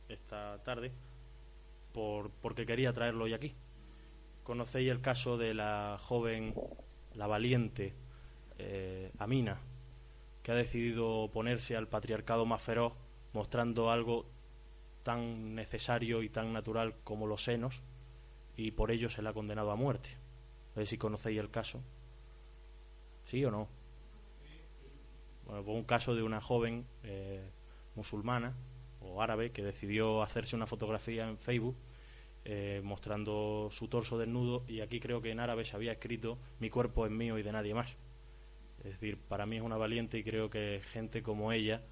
esta 0.09 0.61
tarde 0.65 0.91
por, 1.93 2.31
porque 2.31 2.67
quería 2.67 2.93
traerlo 2.93 3.25
hoy 3.25 3.35
aquí. 3.35 3.55
Conocéis 4.43 4.91
el 4.91 5.01
caso 5.01 5.39
de 5.39 5.55
la 5.55 5.97
joven, 6.01 6.55
la 7.15 7.29
valiente 7.29 7.95
eh, 8.59 9.13
Amina, 9.21 9.61
que 10.43 10.51
ha 10.51 10.57
decidido 10.57 11.09
oponerse 11.21 11.77
al 11.77 11.87
patriarcado 11.87 12.47
más 12.47 12.61
feroz, 12.61 12.95
mostrando 13.33 13.93
algo 13.93 14.27
tan 15.05 15.55
necesario 15.55 16.21
y 16.21 16.29
tan 16.29 16.53
natural 16.53 16.97
como 17.05 17.29
los 17.29 17.45
senos, 17.45 17.81
y 18.57 18.73
por 18.73 18.91
ello 18.91 19.09
se 19.09 19.23
le 19.23 19.29
ha 19.29 19.33
condenado 19.33 19.71
a 19.71 19.77
muerte. 19.77 20.22
A 20.75 20.79
ver 20.79 20.87
si 20.87 20.99
conocéis 20.99 21.39
el 21.39 21.51
caso. 21.51 21.83
¿Sí 23.27 23.45
o 23.45 23.51
no? 23.51 23.69
Bueno, 25.47 25.65
pues 25.65 25.77
un 25.77 25.85
caso 25.85 26.15
de 26.15 26.23
una 26.23 26.41
joven 26.41 26.87
eh, 27.03 27.43
musulmana 27.95 28.55
o 29.01 29.21
árabe 29.23 29.51
que 29.51 29.63
decidió 29.63 30.23
hacerse 30.23 30.57
una 30.57 30.67
fotografía 30.67 31.29
en 31.29 31.39
Facebook 31.39 31.77
eh, 32.45 32.81
mostrando 32.83 33.69
su 33.71 33.87
torso 33.87 34.19
desnudo 34.19 34.65
y 34.67 34.81
aquí 34.81 34.99
creo 34.99 35.23
que 35.23 35.31
en 35.31 35.39
árabe 35.39 35.65
se 35.65 35.77
había 35.77 35.93
escrito 35.93 36.39
mi 36.59 36.71
cuerpo 36.71 37.07
es 37.07 37.13
mío 37.13 37.39
y 37.39 37.43
de 37.43 37.53
nadie 37.53 37.75
más. 37.75 37.97
Es 38.79 38.93
decir, 38.93 39.17
para 39.17 39.47
mí 39.47 39.57
es 39.57 39.63
una 39.63 39.77
valiente 39.77 40.19
y 40.19 40.25
creo 40.25 40.51
que 40.51 40.81
gente 40.93 41.23
como 41.23 41.53
ella, 41.53 41.83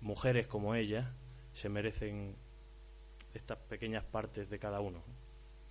mujeres 0.00 0.46
como 0.46 0.76
ella, 0.76 1.12
se 1.54 1.68
merecen 1.68 2.36
estas 3.34 3.58
pequeñas 3.58 4.04
partes 4.04 4.48
de 4.48 4.58
cada 4.60 4.80
uno, 4.80 5.02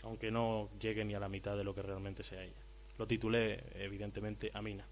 aunque 0.04 0.32
no 0.32 0.70
llegue 0.80 1.06
ni 1.06 1.16
a 1.16 1.20
la 1.20 1.30
mitad 1.30 1.58
de 1.58 1.64
lo 1.64 1.74
que 1.74 1.82
realmente 1.82 2.24
sea 2.24 2.44
ella. 2.44 2.62
Lo 2.98 3.08
titulé, 3.08 3.64
evidentemente, 3.76 4.52
Amina. 4.54 4.86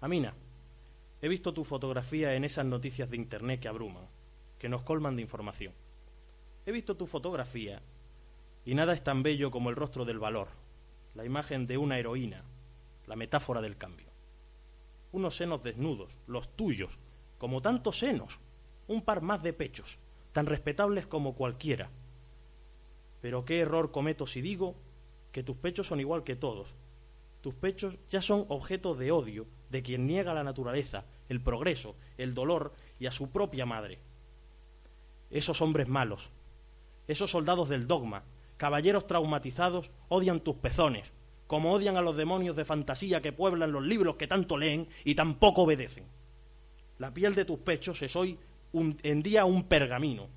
Amina, 0.00 0.34
he 1.20 1.28
visto 1.28 1.52
tu 1.52 1.64
fotografía 1.64 2.34
en 2.34 2.44
esas 2.44 2.64
noticias 2.64 3.10
de 3.10 3.16
Internet 3.16 3.60
que 3.60 3.68
abruman, 3.68 4.06
que 4.58 4.68
nos 4.68 4.82
colman 4.82 5.16
de 5.16 5.22
información. 5.22 5.74
He 6.64 6.72
visto 6.72 6.96
tu 6.96 7.06
fotografía 7.06 7.82
y 8.64 8.74
nada 8.74 8.92
es 8.92 9.02
tan 9.02 9.22
bello 9.22 9.50
como 9.50 9.70
el 9.70 9.76
rostro 9.76 10.04
del 10.04 10.18
valor, 10.18 10.48
la 11.14 11.24
imagen 11.24 11.66
de 11.66 11.78
una 11.78 11.98
heroína, 11.98 12.44
la 13.06 13.16
metáfora 13.16 13.60
del 13.60 13.76
cambio. 13.76 14.08
Unos 15.12 15.36
senos 15.36 15.62
desnudos, 15.62 16.12
los 16.26 16.56
tuyos, 16.56 16.98
como 17.38 17.60
tantos 17.60 17.98
senos, 17.98 18.38
un 18.86 19.02
par 19.02 19.22
más 19.22 19.42
de 19.42 19.52
pechos, 19.52 19.98
tan 20.32 20.46
respetables 20.46 21.06
como 21.06 21.34
cualquiera. 21.34 21.90
Pero 23.20 23.44
qué 23.44 23.60
error 23.60 23.90
cometo 23.90 24.26
si 24.26 24.40
digo 24.40 24.76
que 25.32 25.42
tus 25.42 25.56
pechos 25.56 25.86
son 25.86 26.00
igual 26.00 26.24
que 26.24 26.36
todos. 26.36 26.74
Tus 27.40 27.54
pechos 27.54 27.96
ya 28.08 28.20
son 28.20 28.44
objeto 28.48 28.94
de 28.94 29.12
odio 29.12 29.46
de 29.70 29.82
quien 29.82 30.06
niega 30.06 30.34
la 30.34 30.44
naturaleza, 30.44 31.04
el 31.28 31.40
progreso, 31.40 31.96
el 32.18 32.34
dolor 32.34 32.74
y 32.98 33.06
a 33.06 33.12
su 33.12 33.30
propia 33.30 33.64
madre. 33.64 33.98
Esos 35.30 35.62
hombres 35.62 35.88
malos, 35.88 36.30
esos 37.06 37.30
soldados 37.30 37.68
del 37.68 37.86
dogma, 37.86 38.24
caballeros 38.56 39.06
traumatizados, 39.06 39.90
odian 40.08 40.40
tus 40.40 40.56
pezones, 40.56 41.12
como 41.46 41.72
odian 41.72 41.96
a 41.96 42.02
los 42.02 42.16
demonios 42.16 42.56
de 42.56 42.64
fantasía 42.64 43.22
que 43.22 43.32
pueblan 43.32 43.72
los 43.72 43.82
libros 43.82 44.16
que 44.16 44.26
tanto 44.26 44.58
leen 44.58 44.88
y 45.04 45.14
tampoco 45.14 45.62
obedecen. 45.62 46.04
La 46.98 47.14
piel 47.14 47.34
de 47.34 47.44
tus 47.44 47.58
pechos 47.58 48.02
es 48.02 48.14
hoy 48.16 48.38
en 48.72 49.22
día 49.22 49.44
un 49.44 49.64
pergamino. 49.64 50.28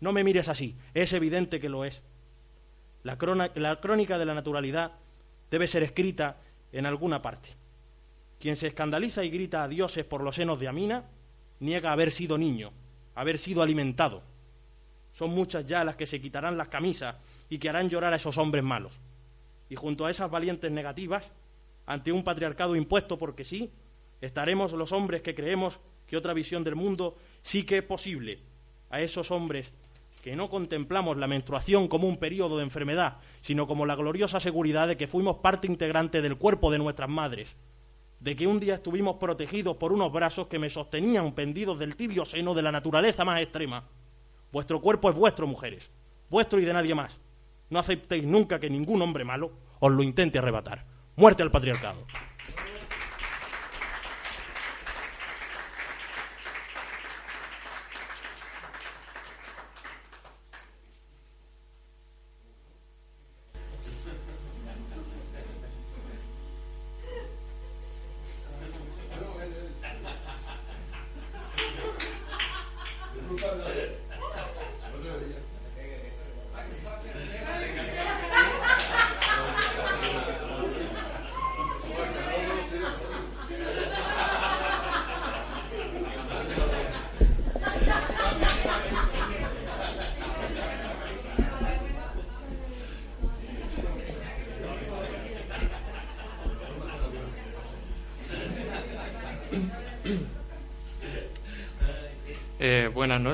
No 0.00 0.12
me 0.12 0.24
mires 0.24 0.48
así, 0.48 0.76
es 0.94 1.12
evidente 1.12 1.60
que 1.60 1.68
lo 1.68 1.84
es. 1.84 2.02
La, 3.08 3.76
crónica 3.80 4.18
de 4.18 4.26
la 4.26 4.34
naturalidad 4.34 4.92
debe 5.50 5.66
ser 5.66 5.82
escrita 5.82 6.36
en 6.72 6.84
alguna 6.84 7.22
parte. 7.22 7.48
Quien 8.38 8.54
se 8.54 8.66
escandaliza 8.66 9.24
y 9.24 9.30
grita 9.30 9.62
a 9.62 9.68
dioses 9.68 10.04
por 10.04 10.22
los 10.22 10.36
senos 10.36 10.60
de 10.60 10.68
Amina, 10.68 11.04
niega 11.60 11.90
haber 11.90 12.12
sido 12.12 12.36
niño, 12.36 12.70
haber 13.14 13.38
sido 13.38 13.62
alimentado. 13.62 14.22
Son 15.14 15.30
muchas 15.30 15.66
ya 15.66 15.84
las 15.84 15.96
que 15.96 16.06
se 16.06 16.20
quitarán 16.20 16.58
las 16.58 16.68
camisas 16.68 17.16
y 17.48 17.58
que 17.58 17.70
harán 17.70 17.88
llorar 17.88 18.12
a 18.12 18.16
esos 18.16 18.36
hombres 18.36 18.62
malos. 18.62 18.92
Y 19.70 19.74
junto 19.74 20.04
a 20.04 20.10
esas 20.10 20.30
valientes 20.30 20.70
negativas, 20.70 21.32
ante 21.86 22.12
un 22.12 22.22
patriarcado 22.22 22.76
impuesto 22.76 23.16
porque 23.16 23.42
sí, 23.42 23.72
estaremos 24.20 24.72
los 24.72 24.92
hombres 24.92 25.22
que 25.22 25.34
creemos 25.34 25.80
que 26.06 26.18
otra 26.18 26.34
visión 26.34 26.62
del 26.62 26.74
mundo 26.74 27.16
sí 27.40 27.64
que 27.64 27.78
es 27.78 27.84
posible. 27.84 28.40
A 28.90 29.00
esos 29.00 29.30
hombres 29.30 29.72
que 30.28 30.36
no 30.36 30.50
contemplamos 30.50 31.16
la 31.16 31.26
menstruación 31.26 31.88
como 31.88 32.06
un 32.06 32.18
periodo 32.18 32.58
de 32.58 32.62
enfermedad, 32.62 33.16
sino 33.40 33.66
como 33.66 33.86
la 33.86 33.96
gloriosa 33.96 34.40
seguridad 34.40 34.86
de 34.86 34.98
que 34.98 35.06
fuimos 35.06 35.38
parte 35.38 35.66
integrante 35.66 36.20
del 36.20 36.36
cuerpo 36.36 36.70
de 36.70 36.76
nuestras 36.76 37.08
madres, 37.08 37.56
de 38.20 38.36
que 38.36 38.46
un 38.46 38.60
día 38.60 38.74
estuvimos 38.74 39.16
protegidos 39.16 39.78
por 39.78 39.90
unos 39.90 40.12
brazos 40.12 40.48
que 40.48 40.58
me 40.58 40.68
sostenían 40.68 41.32
pendidos 41.32 41.78
del 41.78 41.96
tibio 41.96 42.26
seno 42.26 42.52
de 42.52 42.60
la 42.60 42.70
naturaleza 42.70 43.24
más 43.24 43.40
extrema 43.40 43.84
Vuestro 44.52 44.82
cuerpo 44.82 45.08
es 45.08 45.16
vuestro, 45.16 45.46
mujeres, 45.46 45.90
vuestro 46.28 46.60
y 46.60 46.66
de 46.66 46.74
nadie 46.74 46.94
más. 46.94 47.18
No 47.70 47.78
aceptéis 47.78 48.24
nunca 48.24 48.60
que 48.60 48.68
ningún 48.68 49.00
hombre 49.00 49.24
malo 49.24 49.52
os 49.80 49.90
lo 49.90 50.02
intente 50.02 50.38
arrebatar. 50.38 50.84
Muerte 51.16 51.42
al 51.42 51.50
patriarcado. 51.50 52.04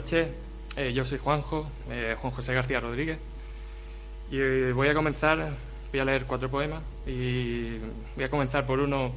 Noches. 0.05 0.29
Eh, 0.77 0.93
yo 0.93 1.07
soy 1.07 1.17
Juanjo, 1.17 1.67
eh, 1.89 2.15
Juan 2.21 2.33
José 2.35 2.53
García 2.53 2.79
Rodríguez. 2.79 3.19
Y 4.31 4.39
eh, 4.39 4.73
voy 4.75 4.89
a 4.89 4.95
comenzar, 4.95 5.51
voy 5.91 6.01
a 6.01 6.05
leer 6.05 6.27
cuatro 6.27 6.51
poemas. 6.51 6.83
Y 7.07 7.79
voy 8.15 8.25
a 8.25 8.29
comenzar 8.29 8.67
por 8.67 8.81
uno 8.81 9.13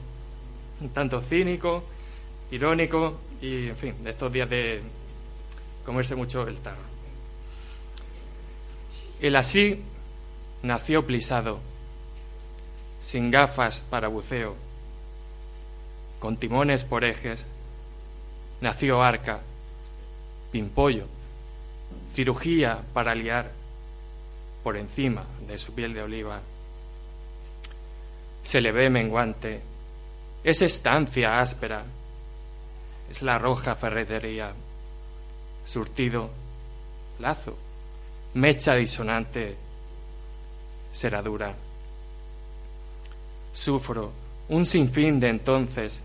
un 0.79 0.89
tanto 0.89 1.21
cínico, 1.21 1.83
irónico 2.51 3.19
y, 3.41 3.67
en 3.67 3.75
fin, 3.75 4.01
de 4.01 4.11
estos 4.11 4.31
días 4.31 4.49
de 4.49 4.81
comerse 5.83 6.15
mucho 6.15 6.47
el 6.47 6.57
tarro. 6.59 6.87
El 9.19 9.35
así 9.35 9.83
nació 10.63 11.05
plisado, 11.05 11.59
sin 13.03 13.29
gafas 13.29 13.81
para 13.81 14.07
buceo, 14.07 14.55
con 16.19 16.37
timones 16.37 16.85
por 16.85 17.03
ejes, 17.03 17.45
nació 18.61 19.03
arca 19.03 19.41
pimpollo, 20.51 21.05
cirugía 22.13 22.79
para 22.93 23.15
liar 23.15 23.51
por 24.63 24.77
encima 24.77 25.23
de 25.47 25.57
su 25.57 25.73
piel 25.73 25.93
de 25.93 26.01
oliva. 26.01 26.41
Se 28.43 28.61
le 28.61 28.71
ve 28.71 28.89
menguante, 28.89 29.61
es 30.43 30.61
estancia 30.61 31.39
áspera, 31.39 31.83
es 33.09 33.21
la 33.21 33.37
roja 33.37 33.75
ferretería, 33.75 34.51
surtido, 35.65 36.29
lazo, 37.19 37.57
mecha 38.33 38.75
disonante, 38.75 39.55
seradura. 40.91 41.53
Sufro 43.53 44.11
un 44.49 44.65
sinfín 44.65 45.19
de 45.19 45.29
entonces, 45.29 46.01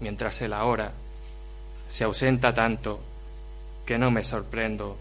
mientras 0.00 0.40
el 0.42 0.52
ahora 0.52 0.92
se 1.88 2.04
ausenta 2.04 2.52
tanto 2.52 3.00
que 3.86 3.98
no 3.98 4.10
me 4.10 4.24
sorprendo. 4.24 4.96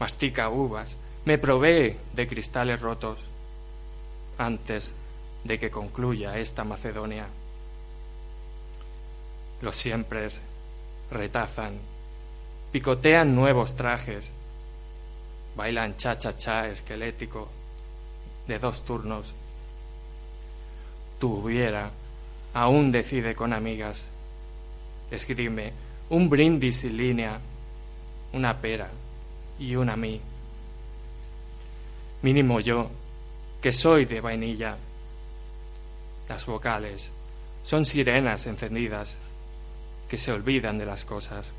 Mastica 0.00 0.48
uvas, 0.48 0.96
me 1.24 1.38
provee 1.38 1.96
de 2.14 2.28
cristales 2.28 2.80
rotos 2.80 3.18
antes 4.38 4.92
de 5.44 5.58
que 5.58 5.70
concluya 5.70 6.38
esta 6.38 6.64
Macedonia. 6.64 7.26
Los 9.60 9.76
siempre 9.76 10.28
retazan, 11.10 11.78
picotean 12.70 13.34
nuevos 13.34 13.76
trajes, 13.76 14.30
bailan 15.56 15.96
cha-cha-cha 15.96 16.68
esquelético 16.68 17.48
de 18.46 18.58
dos 18.58 18.84
turnos. 18.84 19.34
Tu 21.18 21.32
hubiera, 21.32 21.90
aún 22.54 22.92
decide 22.92 23.34
con 23.34 23.52
amigas, 23.52 24.06
esgrime 25.10 25.72
un 26.10 26.28
brindis 26.28 26.84
y 26.84 26.90
línea, 26.90 27.38
una 28.32 28.56
pera, 28.60 28.88
y 29.58 29.76
una 29.76 29.96
mí. 29.96 30.20
Mínimo 32.22 32.60
yo, 32.60 32.90
que 33.60 33.72
soy 33.72 34.04
de 34.04 34.20
vainilla. 34.20 34.76
Las 36.28 36.46
vocales 36.46 37.10
son 37.64 37.84
sirenas 37.84 38.46
encendidas 38.46 39.16
que 40.08 40.18
se 40.18 40.32
olvidan 40.32 40.78
de 40.78 40.86
las 40.86 41.04
cosas. 41.04 41.52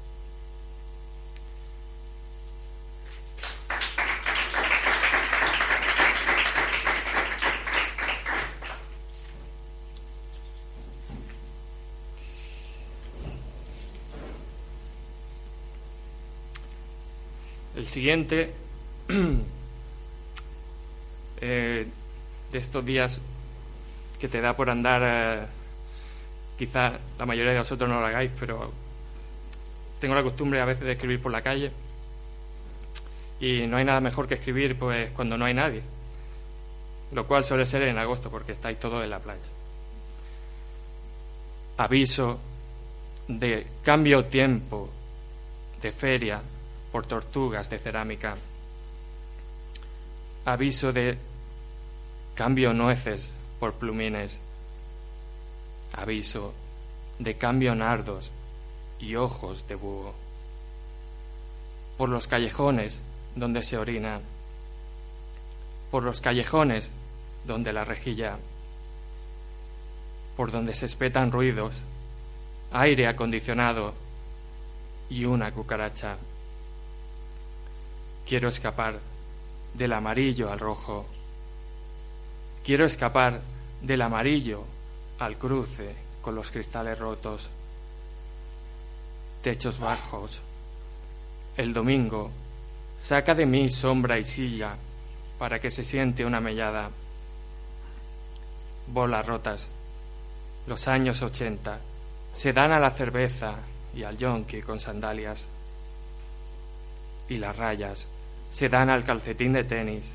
El 17.79 17.87
siguiente 17.87 18.51
eh, 21.39 21.87
de 22.51 22.57
estos 22.57 22.85
días 22.85 23.21
que 24.19 24.27
te 24.27 24.41
da 24.41 24.53
por 24.53 24.69
andar, 24.69 25.01
eh, 25.05 25.45
quizá 26.57 26.99
la 27.17 27.25
mayoría 27.25 27.53
de 27.53 27.59
vosotros 27.59 27.89
no 27.89 28.01
lo 28.01 28.05
hagáis, 28.05 28.31
pero 28.37 28.69
tengo 30.01 30.13
la 30.13 30.23
costumbre 30.23 30.59
a 30.59 30.65
veces 30.65 30.83
de 30.83 30.91
escribir 30.91 31.21
por 31.21 31.31
la 31.31 31.41
calle 31.41 31.71
y 33.39 33.65
no 33.65 33.77
hay 33.77 33.85
nada 33.85 34.01
mejor 34.01 34.27
que 34.27 34.33
escribir 34.33 34.77
pues 34.77 35.11
cuando 35.11 35.37
no 35.37 35.45
hay 35.45 35.53
nadie, 35.53 35.81
lo 37.13 37.25
cual 37.27 37.45
suele 37.45 37.65
ser 37.65 37.83
en 37.83 37.97
agosto 37.97 38.29
porque 38.29 38.51
estáis 38.51 38.77
todos 38.77 39.01
en 39.05 39.09
la 39.09 39.19
playa. 39.19 39.39
Aviso 41.77 42.41
de 43.29 43.65
cambio 43.83 44.25
tiempo 44.25 44.89
de 45.81 45.93
feria 45.93 46.41
por 46.91 47.05
tortugas 47.05 47.69
de 47.69 47.79
cerámica. 47.79 48.35
Aviso 50.45 50.91
de 50.91 51.17
cambio 52.35 52.73
nueces 52.73 53.31
por 53.59 53.73
plumines. 53.73 54.37
Aviso 55.93 56.53
de 57.19 57.35
cambio 57.35 57.75
nardos 57.75 58.31
y 58.99 59.15
ojos 59.15 59.67
de 59.67 59.75
búho. 59.75 60.13
Por 61.97 62.09
los 62.09 62.27
callejones 62.27 62.97
donde 63.35 63.63
se 63.63 63.77
orina. 63.77 64.21
Por 65.91 66.03
los 66.03 66.21
callejones 66.21 66.89
donde 67.45 67.73
la 67.73 67.85
rejilla. 67.85 68.37
Por 70.37 70.51
donde 70.51 70.73
se 70.73 70.85
espetan 70.85 71.31
ruidos, 71.31 71.73
aire 72.71 73.07
acondicionado 73.07 73.93
y 75.09 75.25
una 75.25 75.51
cucaracha. 75.51 76.17
Quiero 78.29 78.49
escapar 78.49 78.99
del 79.73 79.91
amarillo 79.91 80.51
al 80.51 80.59
rojo. 80.59 81.07
Quiero 82.63 82.85
escapar 82.85 83.41
del 83.81 84.03
amarillo 84.03 84.65
al 85.17 85.35
cruce 85.35 85.95
con 86.21 86.35
los 86.35 86.51
cristales 86.51 86.99
rotos. 86.99 87.49
Techos 89.41 89.79
bajos. 89.79 90.41
El 91.57 91.73
domingo 91.73 92.29
saca 93.01 93.33
de 93.33 93.47
mí 93.47 93.71
sombra 93.71 94.19
y 94.19 94.25
silla 94.25 94.75
para 95.39 95.59
que 95.59 95.71
se 95.71 95.83
siente 95.83 96.23
una 96.23 96.39
mellada. 96.39 96.91
Bolas 98.89 99.25
rotas. 99.25 99.67
Los 100.67 100.87
años 100.87 101.23
ochenta 101.23 101.79
se 102.35 102.53
dan 102.53 102.73
a 102.73 102.79
la 102.79 102.91
cerveza 102.91 103.55
y 103.95 104.03
al 104.03 104.19
yonki 104.19 104.61
con 104.61 104.79
sandalias. 104.79 105.45
Y 107.27 107.37
las 107.37 107.57
rayas 107.57 108.05
se 108.51 108.69
dan 108.69 108.89
al 108.89 109.03
calcetín 109.03 109.53
de 109.53 109.63
tenis, 109.63 110.13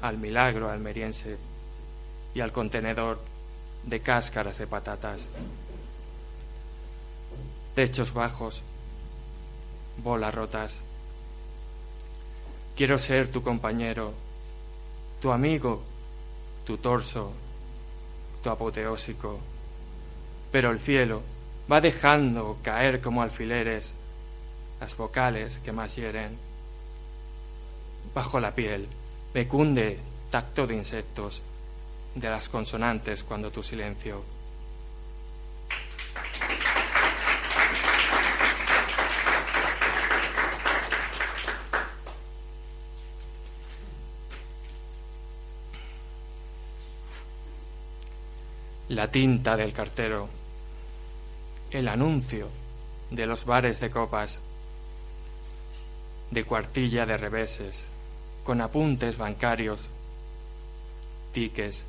al 0.00 0.18
milagro 0.18 0.70
almeriense 0.70 1.36
y 2.34 2.40
al 2.40 2.52
contenedor 2.52 3.20
de 3.84 4.00
cáscaras 4.00 4.58
de 4.58 4.66
patatas. 4.66 5.22
Techos 7.74 8.12
bajos, 8.12 8.62
bolas 10.02 10.34
rotas. 10.34 10.76
Quiero 12.76 12.98
ser 12.98 13.30
tu 13.30 13.42
compañero, 13.42 14.12
tu 15.20 15.32
amigo, 15.32 15.82
tu 16.64 16.76
torso, 16.76 17.32
tu 18.42 18.50
apoteósico. 18.50 19.40
Pero 20.52 20.70
el 20.70 20.78
cielo 20.78 21.22
va 21.70 21.80
dejando 21.80 22.58
caer 22.62 23.00
como 23.00 23.22
alfileres 23.22 23.90
las 24.80 24.96
vocales 24.96 25.58
que 25.64 25.72
más 25.72 25.96
hieren 25.96 26.47
bajo 28.14 28.40
la 28.40 28.54
piel, 28.54 28.86
me 29.34 29.46
cunde 29.46 29.98
tacto 30.30 30.66
de 30.66 30.74
insectos, 30.74 31.42
de 32.14 32.28
las 32.28 32.48
consonantes 32.48 33.22
cuando 33.22 33.50
tu 33.50 33.62
silencio. 33.62 34.22
La 48.88 49.10
tinta 49.10 49.56
del 49.56 49.72
cartero, 49.72 50.28
el 51.70 51.88
anuncio 51.88 52.48
de 53.10 53.26
los 53.26 53.44
bares 53.44 53.80
de 53.80 53.90
copas, 53.90 54.38
de 56.30 56.44
cuartilla 56.44 57.06
de 57.06 57.16
reveses, 57.16 57.84
con 58.48 58.62
apuntes 58.62 59.18
bancarios, 59.18 59.78
tiques, 61.34 61.82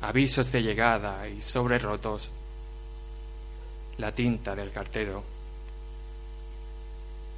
avisos 0.00 0.52
de 0.52 0.62
llegada 0.62 1.26
y 1.26 1.40
sobre 1.40 1.80
rotos, 1.80 2.28
la 3.96 4.12
tinta 4.12 4.54
del 4.54 4.70
cartero. 4.70 5.24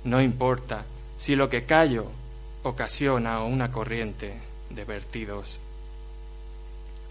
No 0.05 0.21
importa 0.21 0.85
si 1.17 1.35
lo 1.35 1.49
que 1.49 1.65
callo 1.65 2.09
ocasiona 2.63 3.43
una 3.43 3.73
corriente 3.73 4.39
de 4.69 4.85
vertidos. 4.85 5.57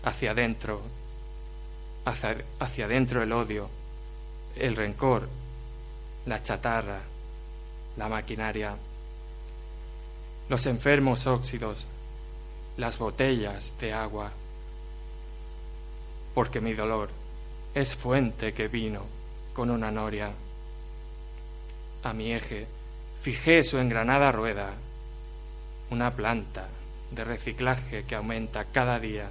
Hacia 0.03 0.29
adentro, 0.29 0.79
hacia, 2.05 2.37
hacia 2.59 2.85
adentro 2.85 3.23
el 3.23 3.33
odio, 3.33 3.67
el 4.55 4.75
rencor, 4.75 5.27
la 6.27 6.43
chatarra, 6.43 7.01
la 7.97 8.09
maquinaria 8.09 8.77
los 10.49 10.65
enfermos 10.65 11.27
óxidos, 11.27 11.85
las 12.75 12.97
botellas 12.97 13.71
de 13.79 13.93
agua, 13.93 14.31
porque 16.33 16.59
mi 16.59 16.73
dolor 16.73 17.09
es 17.75 17.93
fuente 17.93 18.51
que 18.51 18.67
vino 18.67 19.03
con 19.53 19.69
una 19.69 19.91
noria. 19.91 20.31
A 22.01 22.13
mi 22.13 22.33
eje 22.33 22.67
fijé 23.21 23.63
su 23.63 23.77
engranada 23.77 24.31
rueda, 24.31 24.73
una 25.91 26.15
planta 26.15 26.67
de 27.11 27.23
reciclaje 27.23 28.05
que 28.05 28.15
aumenta 28.15 28.65
cada 28.65 28.99
día 28.99 29.29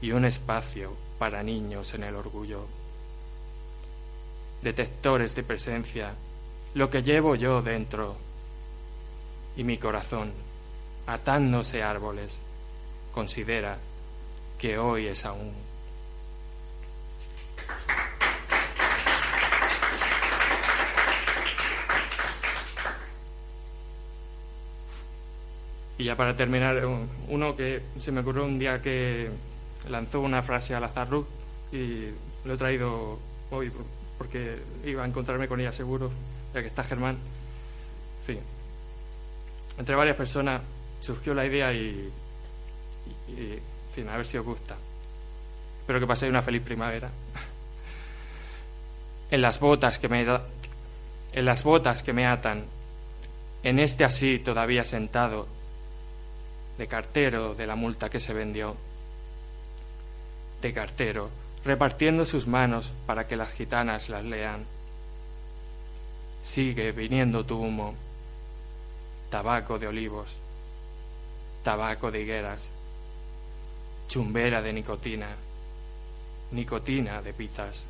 y 0.00 0.10
un 0.10 0.24
espacio 0.24 0.92
para 1.20 1.44
niños 1.44 1.94
en 1.94 2.02
el 2.02 2.16
orgullo. 2.16 2.66
Detectores 4.62 5.36
de 5.36 5.44
presencia, 5.44 6.14
lo 6.74 6.90
que 6.90 7.04
llevo 7.04 7.36
yo 7.36 7.62
dentro 7.62 8.16
y 9.56 9.64
mi 9.64 9.78
corazón, 9.78 10.32
atándose 11.06 11.82
árboles, 11.82 12.38
considera 13.12 13.78
que 14.58 14.78
hoy 14.78 15.06
es 15.06 15.24
aún. 15.24 15.52
Y 25.98 26.04
ya 26.04 26.16
para 26.16 26.36
terminar, 26.36 26.82
uno 27.28 27.54
que 27.54 27.82
se 27.98 28.10
me 28.10 28.22
ocurrió 28.22 28.44
un 28.44 28.58
día 28.58 28.82
que 28.82 29.30
lanzó 29.88 30.20
una 30.20 30.42
frase 30.42 30.74
al 30.74 30.84
azar 30.84 31.08
y 31.70 32.08
lo 32.44 32.54
he 32.54 32.56
traído 32.56 33.18
hoy 33.50 33.70
porque 34.18 34.58
iba 34.84 35.04
a 35.04 35.06
encontrarme 35.06 35.48
con 35.48 35.60
ella 35.60 35.72
seguro, 35.72 36.10
ya 36.54 36.60
que 36.60 36.68
está 36.68 36.82
Germán. 36.82 37.18
En 38.20 38.26
fin, 38.26 38.38
entre 39.78 39.94
varias 39.94 40.16
personas 40.16 40.62
surgió 41.00 41.34
la 41.34 41.46
idea 41.46 41.72
y, 41.72 42.10
en 43.28 43.60
fin, 43.94 44.08
a 44.08 44.16
ver 44.16 44.26
si 44.26 44.38
os 44.38 44.44
gusta. 44.44 44.76
Espero 45.80 46.00
que 46.00 46.06
paséis 46.06 46.30
una 46.30 46.42
feliz 46.42 46.62
primavera. 46.62 47.10
En 49.30 49.42
las 49.42 49.58
botas 49.58 49.98
que 49.98 50.08
me 50.08 50.26
en 51.32 51.44
las 51.44 51.62
botas 51.62 52.02
que 52.02 52.12
me 52.12 52.26
atan, 52.26 52.64
en 53.62 53.78
este 53.78 54.04
así 54.04 54.38
todavía 54.38 54.84
sentado, 54.84 55.48
de 56.78 56.86
cartero 56.86 57.54
de 57.54 57.66
la 57.66 57.74
multa 57.74 58.10
que 58.10 58.20
se 58.20 58.34
vendió, 58.34 58.76
de 60.60 60.72
cartero, 60.72 61.30
repartiendo 61.64 62.24
sus 62.24 62.46
manos 62.46 62.92
para 63.06 63.26
que 63.26 63.36
las 63.36 63.50
gitanas 63.52 64.08
las 64.08 64.24
lean. 64.24 64.64
Sigue 66.42 66.92
viniendo 66.92 67.46
tu 67.46 67.58
humo 67.58 67.94
tabaco 69.32 69.78
de 69.78 69.86
olivos, 69.86 70.28
tabaco 71.64 72.10
de 72.10 72.20
higueras, 72.20 72.68
chumbera 74.06 74.60
de 74.60 74.74
nicotina, 74.74 75.28
nicotina 76.50 77.22
de 77.22 77.32
pizzas. 77.32 77.84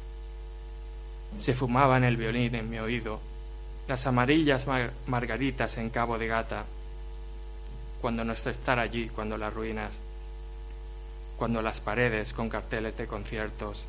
Se 1.41 1.53
fumaba 1.57 1.97
en 1.97 2.05
el 2.05 2.17
violín 2.17 2.55
en 2.55 2.71
mi 2.71 2.79
oído 2.79 3.19
las 3.89 4.07
amarillas 4.07 4.69
margaritas 5.09 5.79
en 5.79 5.91
Cabo 5.91 6.17
de 6.17 6.29
Gata, 6.29 6.65
cuando 8.01 8.23
no 8.23 8.35
estar 8.35 8.79
allí, 8.79 9.09
cuando 9.09 9.37
las 9.37 9.53
ruinas, 9.53 9.95
cuando 11.37 11.61
las 11.61 11.81
paredes 11.81 12.33
con 12.33 12.49
carteles 12.49 12.97
de 12.97 13.09
conciertos 13.09 13.83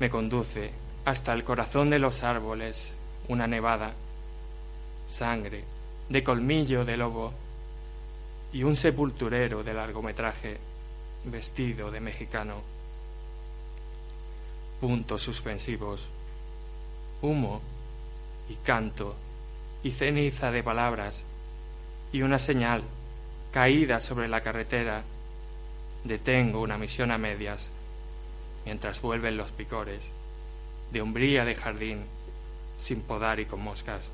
me 0.00 0.10
conduce 0.10 0.70
hasta 1.06 1.32
el 1.32 1.44
corazón 1.44 1.88
de 1.88 1.98
los 1.98 2.24
árboles 2.24 2.92
una 3.28 3.46
nevada, 3.46 3.94
sangre, 5.10 5.64
de 6.08 6.24
colmillo 6.24 6.84
de 6.84 6.96
lobo 6.96 7.32
y 8.52 8.62
un 8.62 8.76
sepulturero 8.76 9.62
de 9.62 9.74
largometraje 9.74 10.58
vestido 11.24 11.90
de 11.90 12.00
mexicano. 12.00 12.54
Puntos 14.80 15.22
suspensivos, 15.22 16.06
humo 17.20 17.60
y 18.48 18.54
canto 18.54 19.14
y 19.82 19.92
ceniza 19.92 20.50
de 20.50 20.62
palabras 20.62 21.22
y 22.12 22.22
una 22.22 22.38
señal 22.38 22.82
caída 23.52 24.00
sobre 24.00 24.28
la 24.28 24.40
carretera. 24.40 25.02
Detengo 26.04 26.62
una 26.62 26.78
misión 26.78 27.10
a 27.10 27.18
medias 27.18 27.68
mientras 28.64 29.02
vuelven 29.02 29.36
los 29.36 29.50
picores 29.50 30.08
de 30.92 31.02
umbría 31.02 31.44
de 31.44 31.54
jardín 31.54 32.04
sin 32.80 33.02
podar 33.02 33.38
y 33.38 33.44
con 33.44 33.60
moscas. 33.60 34.08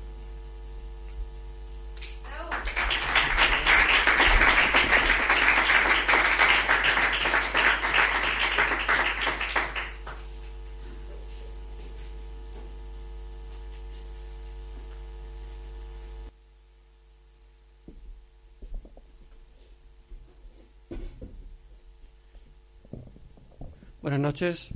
Buenas 24.07 24.21
noches. 24.21 24.69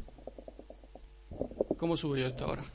¿Cómo 1.77 1.95
subo 1.95 2.17
yo 2.17 2.27
esto 2.27 2.43
ahora? 2.43 2.65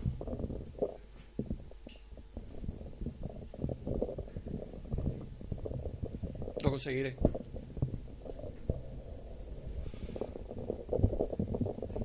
Conseguiré. 6.76 7.16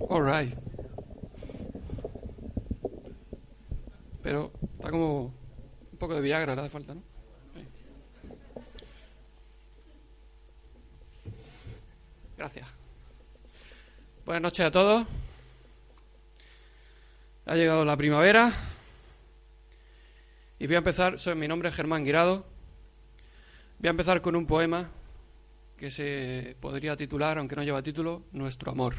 All 0.09 0.23
right. 0.23 0.57
Pero 4.23 4.53
está 4.77 4.89
como 4.89 5.33
un 5.91 5.97
poco 5.97 6.15
de 6.15 6.21
Viagra, 6.21 6.55
le 6.55 6.61
hace 6.61 6.69
falta, 6.69 6.93
¿no? 6.93 7.03
Gracias. 12.37 12.67
Buenas 14.25 14.41
noches 14.41 14.65
a 14.65 14.71
todos. 14.71 15.05
Ha 17.45 17.55
llegado 17.55 17.83
la 17.83 17.97
primavera 17.97 18.53
y 20.59 20.65
voy 20.65 20.75
a 20.75 20.77
empezar, 20.77 21.19
soy, 21.19 21.35
mi 21.35 21.49
nombre 21.49 21.67
es 21.67 21.75
Germán 21.75 22.05
Guirado, 22.05 22.50
voy 23.81 23.87
a 23.87 23.91
empezar 23.91 24.21
con 24.21 24.35
un 24.35 24.45
poema 24.45 24.89
que 25.75 25.89
se 25.89 26.55
podría 26.61 26.95
titular, 26.95 27.37
aunque 27.37 27.55
no 27.55 27.63
lleva 27.63 27.81
título, 27.81 28.21
Nuestro 28.31 28.71
amor. 28.71 28.95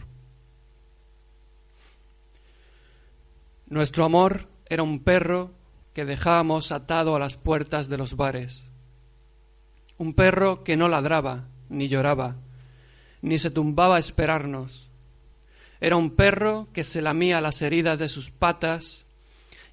Nuestro 3.69 4.05
amor 4.05 4.49
era 4.69 4.83
un 4.83 5.01
perro 5.01 5.53
que 5.95 6.05
dejábamos 6.05 6.73
atado 6.73 7.17
a 7.17 7.19
las 7.19 7.37
puertas 7.37 7.89
de 7.89 7.97
los 7.97 8.17
bares. 8.17 8.65
Un 9.99 10.15
perro 10.15 10.65
que 10.65 10.77
no 10.77 10.89
ladraba, 10.89 11.45
ni 11.69 11.89
lloraba, 11.89 12.37
ni 13.23 13.39
se 13.39 13.51
tumbaba 13.51 13.97
a 13.97 14.01
esperarnos 14.01 14.93
era 15.83 15.97
un 15.97 16.13
perro 16.13 16.69
que 16.73 16.85
se 16.85 17.03
lamía 17.03 17.41
las 17.41 17.61
heridas 17.61 17.99
de 17.99 18.07
sus 18.07 18.31
patas 18.31 19.05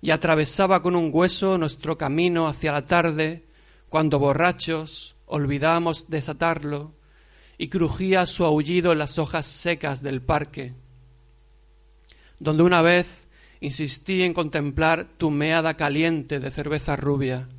y 0.02 0.10
atravesaba 0.10 0.82
con 0.82 0.96
un 0.96 1.12
hueso 1.14 1.60
nuestro 1.60 2.00
camino 2.00 2.48
hacia 2.48 2.72
la 2.72 2.88
tarde, 2.88 3.44
cuando 3.90 4.20
borrachos 4.20 5.16
olvidábamos 5.26 6.10
desatarlo 6.10 6.94
y 7.58 7.68
crujía 7.68 8.26
su 8.26 8.46
aullido 8.46 8.92
en 8.92 9.00
las 9.00 9.20
hojas 9.20 9.46
secas 9.46 10.02
del 10.02 10.22
parque, 10.22 10.74
donde 12.40 12.64
una 12.64 12.82
vez 12.82 13.28
insistí 13.60 14.22
en 14.22 14.34
contemplar 14.34 15.08
tu 15.18 15.30
meada 15.30 15.76
caliente 15.76 16.40
de 16.40 16.52
cerveza 16.52 16.96
rubia. 16.96 17.50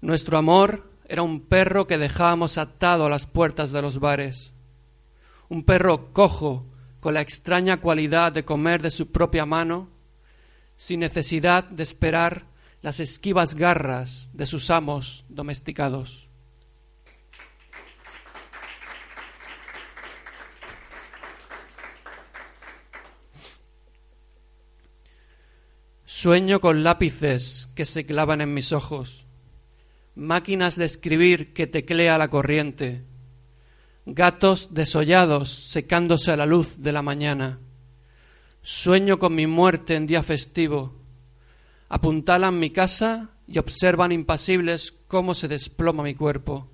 Nuestro 0.00 0.38
amor 0.38 0.90
era 1.06 1.22
un 1.22 1.40
perro 1.40 1.86
que 1.86 1.98
dejábamos 1.98 2.56
atado 2.56 3.04
a 3.04 3.10
las 3.10 3.26
puertas 3.26 3.72
de 3.72 3.82
los 3.82 4.00
bares, 4.00 4.52
un 5.48 5.64
perro 5.64 6.12
cojo 6.12 6.64
con 7.00 7.14
la 7.14 7.20
extraña 7.20 7.80
cualidad 7.80 8.32
de 8.32 8.44
comer 8.44 8.80
de 8.80 8.90
su 8.90 9.10
propia 9.10 9.44
mano, 9.44 9.88
sin 10.76 11.00
necesidad 11.00 11.64
de 11.64 11.82
esperar 11.82 12.49
las 12.82 13.00
esquivas 13.00 13.54
garras 13.54 14.28
de 14.32 14.46
sus 14.46 14.70
amos 14.70 15.24
domesticados. 15.28 16.30
Sueño 26.04 26.60
con 26.60 26.84
lápices 26.84 27.68
que 27.74 27.86
se 27.86 28.04
clavan 28.04 28.42
en 28.42 28.52
mis 28.52 28.72
ojos, 28.72 29.26
máquinas 30.14 30.76
de 30.76 30.84
escribir 30.84 31.54
que 31.54 31.66
teclea 31.66 32.18
la 32.18 32.28
corriente, 32.28 33.06
gatos 34.04 34.74
desollados 34.74 35.48
secándose 35.48 36.30
a 36.30 36.36
la 36.36 36.44
luz 36.44 36.82
de 36.82 36.92
la 36.92 37.00
mañana. 37.00 37.58
Sueño 38.60 39.18
con 39.18 39.34
mi 39.34 39.46
muerte 39.46 39.94
en 39.94 40.06
día 40.06 40.22
festivo. 40.22 40.99
Apuntalan 41.90 42.58
mi 42.58 42.70
casa 42.70 43.28
y 43.46 43.58
observan 43.58 44.12
impasibles 44.12 44.94
cómo 45.06 45.34
se 45.34 45.48
desploma 45.48 46.02
mi 46.02 46.14
cuerpo. 46.14 46.70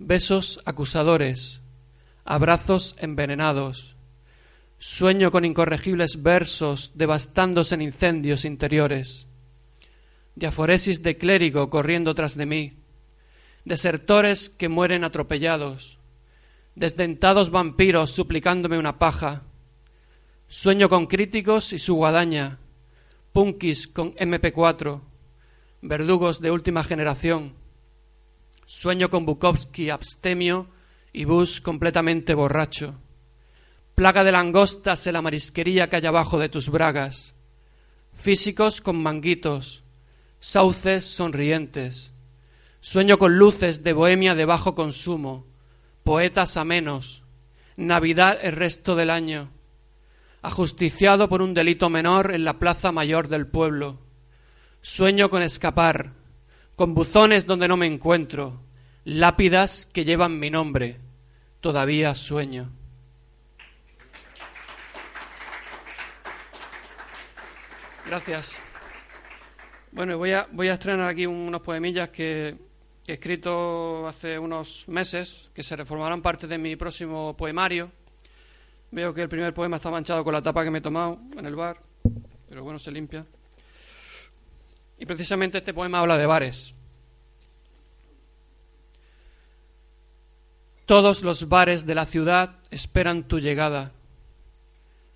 Besos 0.00 0.60
acusadores, 0.64 1.60
abrazos 2.24 2.96
envenenados. 2.98 3.94
Sueño 4.78 5.30
con 5.30 5.44
incorregibles 5.44 6.20
versos 6.20 6.90
devastándose 6.96 7.76
en 7.76 7.82
incendios 7.82 8.44
interiores. 8.44 9.28
Diaforesis 10.34 11.04
de 11.04 11.16
clérigo 11.16 11.70
corriendo 11.70 12.12
tras 12.16 12.36
de 12.36 12.46
mí. 12.46 12.78
Desertores 13.64 14.50
que 14.50 14.68
mueren 14.68 15.04
atropellados 15.04 16.00
desdentados 16.74 17.50
vampiros 17.50 18.10
suplicándome 18.10 18.78
una 18.78 18.98
paja. 18.98 19.42
Sueño 20.48 20.88
con 20.88 21.06
críticos 21.06 21.74
y 21.74 21.78
su 21.78 21.94
guadaña, 21.94 22.58
punkis 23.32 23.88
con 23.88 24.14
MP4, 24.14 25.00
verdugos 25.82 26.40
de 26.40 26.50
última 26.50 26.84
generación. 26.84 27.54
Sueño 28.66 29.10
con 29.10 29.26
Bukowski 29.26 29.90
abstemio 29.90 30.68
y 31.12 31.24
Bush 31.24 31.60
completamente 31.60 32.34
borracho. 32.34 32.94
Plaga 33.94 34.24
de 34.24 34.32
langostas 34.32 35.06
en 35.06 35.14
la 35.14 35.22
marisquería 35.22 35.88
que 35.88 35.96
hay 35.96 36.06
abajo 36.06 36.38
de 36.38 36.48
tus 36.48 36.68
bragas. 36.70 37.34
Físicos 38.12 38.80
con 38.80 39.02
manguitos, 39.02 39.82
sauces 40.38 41.04
sonrientes. 41.04 42.12
Sueño 42.80 43.18
con 43.18 43.36
luces 43.36 43.82
de 43.82 43.92
bohemia 43.92 44.34
de 44.34 44.44
bajo 44.44 44.74
consumo 44.74 45.50
poetas 46.04 46.56
a 46.56 46.64
menos, 46.64 47.22
Navidad 47.76 48.38
el 48.42 48.52
resto 48.52 48.96
del 48.96 49.10
año, 49.10 49.50
ajusticiado 50.42 51.28
por 51.28 51.42
un 51.42 51.54
delito 51.54 51.90
menor 51.90 52.32
en 52.34 52.44
la 52.44 52.58
plaza 52.58 52.92
mayor 52.92 53.28
del 53.28 53.46
pueblo. 53.46 53.98
Sueño 54.80 55.28
con 55.28 55.42
escapar, 55.42 56.12
con 56.76 56.94
buzones 56.94 57.46
donde 57.46 57.68
no 57.68 57.76
me 57.76 57.86
encuentro, 57.86 58.62
lápidas 59.04 59.86
que 59.86 60.04
llevan 60.04 60.38
mi 60.38 60.50
nombre. 60.50 60.96
Todavía 61.60 62.14
sueño. 62.14 62.70
Gracias. 68.06 68.56
Bueno, 69.92 70.16
voy 70.16 70.32
a, 70.32 70.48
voy 70.50 70.68
a 70.68 70.74
estrenar 70.74 71.08
aquí 71.08 71.26
unos 71.26 71.60
poemillas 71.60 72.08
que 72.08 72.56
he 73.06 73.12
escrito 73.12 74.06
hace 74.08 74.38
unos 74.38 74.88
meses, 74.88 75.50
que 75.52 75.62
se 75.62 75.76
reformarán 75.76 76.22
parte 76.22 76.46
de 76.46 76.58
mi 76.58 76.76
próximo 76.76 77.36
poemario. 77.36 77.90
Veo 78.92 79.14
que 79.14 79.22
el 79.22 79.28
primer 79.28 79.54
poema 79.54 79.76
está 79.76 79.90
manchado 79.90 80.24
con 80.24 80.34
la 80.34 80.42
tapa 80.42 80.64
que 80.64 80.70
me 80.70 80.78
he 80.78 80.82
tomado 80.82 81.20
en 81.36 81.46
el 81.46 81.54
bar, 81.54 81.78
pero 82.48 82.64
bueno, 82.64 82.78
se 82.78 82.90
limpia. 82.90 83.24
Y 84.98 85.06
precisamente 85.06 85.58
este 85.58 85.72
poema 85.72 86.00
habla 86.00 86.18
de 86.18 86.26
bares. 86.26 86.74
Todos 90.86 91.22
los 91.22 91.48
bares 91.48 91.86
de 91.86 91.94
la 91.94 92.04
ciudad 92.04 92.56
esperan 92.70 93.28
tu 93.28 93.38
llegada. 93.38 93.92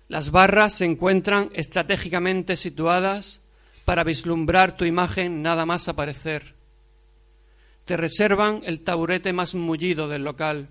Las 0.07 0.31
barras 0.31 0.75
se 0.75 0.85
encuentran 0.85 1.49
estratégicamente 1.53 2.55
situadas 2.55 3.41
para 3.83 4.03
vislumbrar 4.03 4.77
tu 4.77 4.85
imagen 4.85 5.41
nada 5.41 5.65
más 5.65 5.89
aparecer. 5.89 6.55
Te 7.83 7.97
reservan 7.97 8.61
el 8.65 8.85
taburete 8.85 9.33
más 9.33 9.53
mullido 9.53 10.07
del 10.07 10.23
local. 10.23 10.69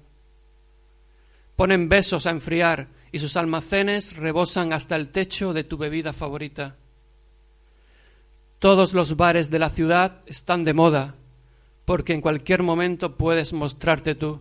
Ponen 1.56 1.88
besos 1.88 2.26
a 2.26 2.30
enfriar 2.30 2.88
y 3.12 3.18
sus 3.18 3.36
almacenes 3.36 4.16
rebosan 4.16 4.72
hasta 4.72 4.96
el 4.96 5.10
techo 5.10 5.52
de 5.52 5.64
tu 5.64 5.76
bebida 5.76 6.12
favorita. 6.12 6.76
Todos 8.58 8.94
los 8.94 9.16
bares 9.16 9.50
de 9.50 9.58
la 9.58 9.70
ciudad 9.70 10.22
están 10.26 10.64
de 10.64 10.74
moda, 10.74 11.16
porque 11.84 12.12
en 12.12 12.20
cualquier 12.20 12.62
momento 12.62 13.16
puedes 13.16 13.52
mostrarte 13.52 14.14
tú. 14.14 14.40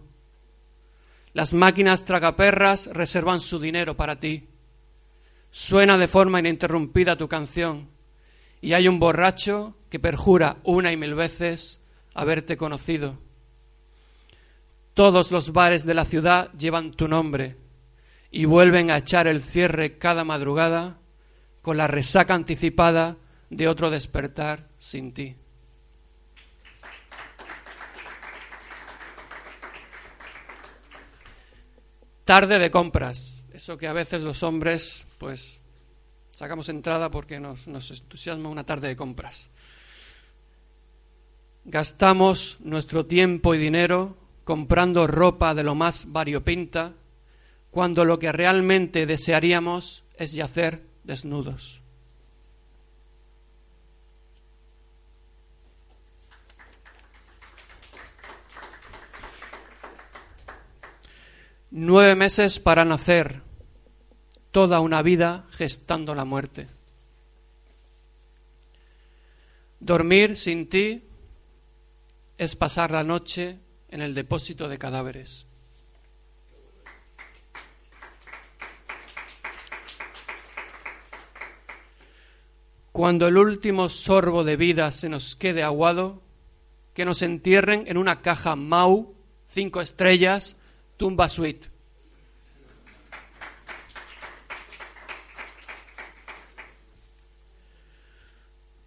Las 1.33 1.53
máquinas 1.53 2.05
tragaperras 2.05 2.87
reservan 2.87 3.41
su 3.41 3.59
dinero 3.59 3.97
para 3.97 4.19
ti. 4.19 4.47
Suena 5.51 5.97
de 5.97 6.07
forma 6.07 6.39
ininterrumpida 6.39 7.15
tu 7.15 7.27
canción 7.27 7.89
y 8.61 8.73
hay 8.73 8.87
un 8.87 8.97
borracho 8.97 9.75
que 9.89 9.99
perjura 9.99 10.57
una 10.63 10.91
y 10.91 10.97
mil 10.97 11.15
veces 11.15 11.81
haberte 12.13 12.55
conocido. 12.55 13.19
Todos 14.93 15.31
los 15.31 15.53
bares 15.53 15.85
de 15.85 15.95
la 15.95 16.05
ciudad 16.05 16.51
llevan 16.53 16.91
tu 16.91 17.07
nombre 17.07 17.57
y 18.29 18.45
vuelven 18.45 18.91
a 18.91 18.97
echar 18.97 19.27
el 19.27 19.41
cierre 19.41 19.97
cada 19.97 20.23
madrugada 20.23 20.99
con 21.63 21.77
la 21.77 21.87
resaca 21.87 22.35
anticipada 22.35 23.17
de 23.49 23.67
otro 23.67 23.89
despertar 23.89 24.67
sin 24.77 25.13
ti. 25.13 25.35
Tarde 32.23 32.59
de 32.59 32.71
compras, 32.71 33.45
eso 33.51 33.77
que 33.77 33.87
a 33.87 33.93
veces 33.93 34.21
los 34.21 34.43
hombres 34.43 35.05
pues 35.17 35.61
sacamos 36.29 36.69
entrada 36.69 37.09
porque 37.09 37.39
nos, 37.39 37.67
nos 37.67 37.89
entusiasma 37.91 38.47
una 38.47 38.63
tarde 38.63 38.89
de 38.89 38.95
compras. 38.95 39.49
Gastamos 41.65 42.57
nuestro 42.61 43.05
tiempo 43.05 43.55
y 43.55 43.57
dinero 43.57 44.22
comprando 44.43 45.07
ropa 45.07 45.53
de 45.53 45.63
lo 45.63 45.75
más 45.75 46.11
variopinta 46.11 46.93
cuando 47.71 48.05
lo 48.05 48.19
que 48.19 48.31
realmente 48.31 49.05
desearíamos 49.05 50.03
es 50.17 50.33
yacer 50.33 50.83
desnudos. 51.03 51.81
Nueve 61.71 62.13
meses 62.13 62.59
para 62.59 62.85
nacer, 62.85 63.41
toda 64.51 64.79
una 64.79 65.01
vida 65.01 65.47
gestando 65.49 66.13
la 66.13 66.23
muerte. 66.23 66.67
Dormir 69.79 70.37
sin 70.37 70.69
ti 70.69 71.01
es 72.37 72.55
pasar 72.55 72.91
la 72.91 73.03
noche 73.03 73.57
en 73.93 74.01
el 74.01 74.15
depósito 74.15 74.67
de 74.67 74.79
cadáveres. 74.79 75.45
Cuando 82.91 83.27
el 83.27 83.37
último 83.37 83.89
sorbo 83.89 84.43
de 84.43 84.55
vida 84.55 84.91
se 84.91 85.09
nos 85.09 85.35
quede 85.35 85.61
aguado, 85.61 86.23
que 86.95 87.05
nos 87.05 87.21
entierren 87.21 87.83
en 87.85 87.97
una 87.97 88.21
caja 88.21 88.55
Mau, 88.55 89.13
cinco 89.47 89.79
estrellas, 89.79 90.57
tumba 90.97 91.29
suite. 91.29 91.69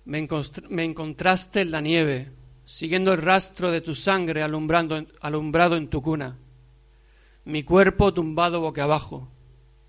Me, 0.05 0.85
encontraste 0.85 1.61
en 1.61 1.71
la 1.71 1.81
nieve, 1.81 2.31
siguiendo 2.67 3.13
el 3.13 3.23
rastro 3.23 3.71
de 3.71 3.81
tu 3.81 3.95
sangre 3.95 4.43
alumbrando, 4.43 5.07
alumbrado 5.21 5.77
en 5.77 5.89
tu 5.89 6.03
cuna. 6.03 6.37
Mi 7.45 7.63
cuerpo 7.63 8.13
tumbado 8.13 8.61
boca 8.61 8.83
abajo, 8.83 9.29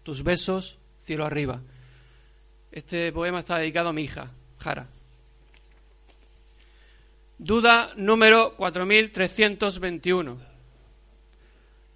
tus 0.04 0.24
besos 0.24 0.78
cielo 1.02 1.26
arriba. 1.26 1.62
Este 2.72 3.12
poema 3.12 3.40
está 3.40 3.58
dedicado 3.58 3.90
a 3.90 3.94
mi 3.94 4.04
hija, 4.04 4.32
Jara. 4.60 4.88
Duda 7.38 7.94
número 7.96 8.56
4321. 8.58 10.38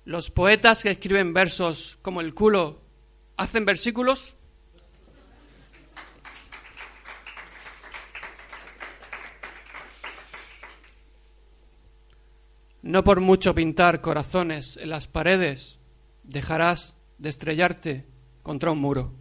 ¿Los 0.05 0.31
poetas 0.31 0.81
que 0.81 0.91
escriben 0.91 1.33
versos 1.33 1.97
como 2.01 2.21
el 2.21 2.33
culo 2.33 2.79
hacen 3.37 3.65
versículos? 3.65 4.35
No 12.81 13.03
por 13.03 13.21
mucho 13.21 13.53
pintar 13.53 14.01
corazones 14.01 14.77
en 14.77 14.89
las 14.89 15.07
paredes, 15.07 15.77
dejarás 16.23 16.95
de 17.19 17.29
estrellarte 17.29 18.05
contra 18.41 18.71
un 18.71 18.79
muro. 18.79 19.11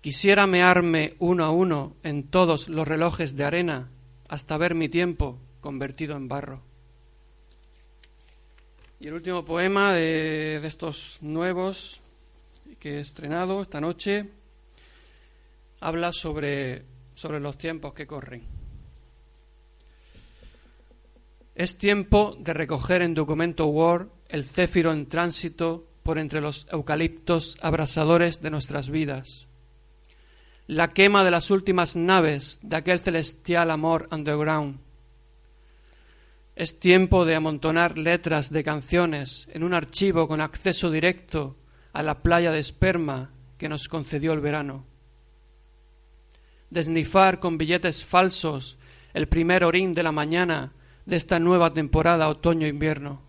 Quisiera 0.00 0.46
mearme 0.46 1.14
uno 1.18 1.44
a 1.44 1.50
uno 1.50 1.96
en 2.04 2.28
todos 2.28 2.68
los 2.68 2.86
relojes 2.86 3.34
de 3.34 3.42
arena 3.42 3.88
hasta 4.28 4.56
ver 4.56 4.76
mi 4.76 4.88
tiempo 4.88 5.40
convertido 5.60 6.16
en 6.16 6.28
barro. 6.28 6.60
Y 9.00 9.08
el 9.08 9.14
último 9.14 9.44
poema 9.44 9.92
de, 9.92 10.60
de 10.62 10.68
estos 10.68 11.18
nuevos 11.20 12.00
que 12.78 12.98
he 12.98 13.00
estrenado 13.00 13.62
esta 13.62 13.80
noche 13.80 14.30
habla 15.86 16.12
sobre, 16.12 16.84
sobre 17.14 17.38
los 17.38 17.56
tiempos 17.56 17.94
que 17.94 18.08
corren. 18.08 18.42
Es 21.54 21.78
tiempo 21.78 22.36
de 22.40 22.52
recoger 22.52 23.02
en 23.02 23.14
documento 23.14 23.66
Word 23.66 24.08
el 24.28 24.42
céfiro 24.42 24.90
en 24.92 25.06
tránsito 25.06 25.86
por 26.02 26.18
entre 26.18 26.40
los 26.40 26.66
eucaliptos 26.72 27.56
abrasadores 27.60 28.42
de 28.42 28.50
nuestras 28.50 28.90
vidas, 28.90 29.46
la 30.66 30.88
quema 30.88 31.22
de 31.22 31.30
las 31.30 31.52
últimas 31.52 31.94
naves 31.94 32.58
de 32.62 32.74
aquel 32.74 32.98
celestial 32.98 33.70
amor 33.70 34.08
underground. 34.10 34.80
Es 36.56 36.80
tiempo 36.80 37.24
de 37.24 37.36
amontonar 37.36 37.96
letras 37.96 38.50
de 38.50 38.64
canciones 38.64 39.46
en 39.52 39.62
un 39.62 39.72
archivo 39.72 40.26
con 40.26 40.40
acceso 40.40 40.90
directo 40.90 41.56
a 41.92 42.02
la 42.02 42.24
playa 42.24 42.50
de 42.50 42.58
esperma 42.58 43.30
que 43.56 43.68
nos 43.68 43.88
concedió 43.88 44.32
el 44.32 44.40
verano 44.40 44.95
desnifar 46.70 47.38
con 47.38 47.58
billetes 47.58 48.04
falsos 48.04 48.78
el 49.14 49.28
primer 49.28 49.64
orín 49.64 49.94
de 49.94 50.02
la 50.02 50.12
mañana 50.12 50.72
de 51.04 51.16
esta 51.16 51.38
nueva 51.38 51.72
temporada 51.72 52.28
otoño-invierno. 52.28 53.22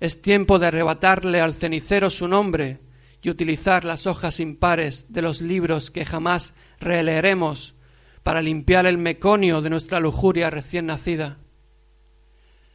Es 0.00 0.20
tiempo 0.20 0.58
de 0.58 0.66
arrebatarle 0.66 1.40
al 1.40 1.54
cenicero 1.54 2.10
su 2.10 2.28
nombre 2.28 2.80
y 3.22 3.30
utilizar 3.30 3.84
las 3.84 4.06
hojas 4.06 4.38
impares 4.38 5.06
de 5.12 5.22
los 5.22 5.40
libros 5.40 5.90
que 5.90 6.04
jamás 6.04 6.54
releeremos 6.78 7.74
para 8.22 8.42
limpiar 8.42 8.86
el 8.86 8.98
meconio 8.98 9.62
de 9.62 9.70
nuestra 9.70 10.00
lujuria 10.00 10.50
recién 10.50 10.86
nacida. 10.86 11.38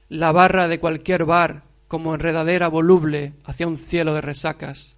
La 0.07 0.31
barra 0.31 0.67
de 0.67 0.79
cualquier 0.79 1.25
bar 1.25 1.63
como 1.87 2.13
enredadera 2.15 2.67
voluble 2.67 3.33
hacia 3.45 3.67
un 3.67 3.77
cielo 3.77 4.13
de 4.13 4.21
resacas. 4.21 4.97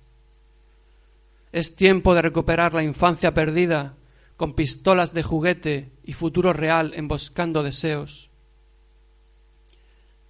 Es 1.52 1.76
tiempo 1.76 2.16
de 2.16 2.22
recuperar 2.22 2.74
la 2.74 2.84
infancia 2.84 3.34
perdida 3.34 3.96
con 4.42 4.54
pistolas 4.54 5.14
de 5.14 5.22
juguete 5.22 5.92
y 6.04 6.14
futuro 6.14 6.52
real 6.52 6.94
emboscando 6.96 7.62
deseos. 7.62 8.32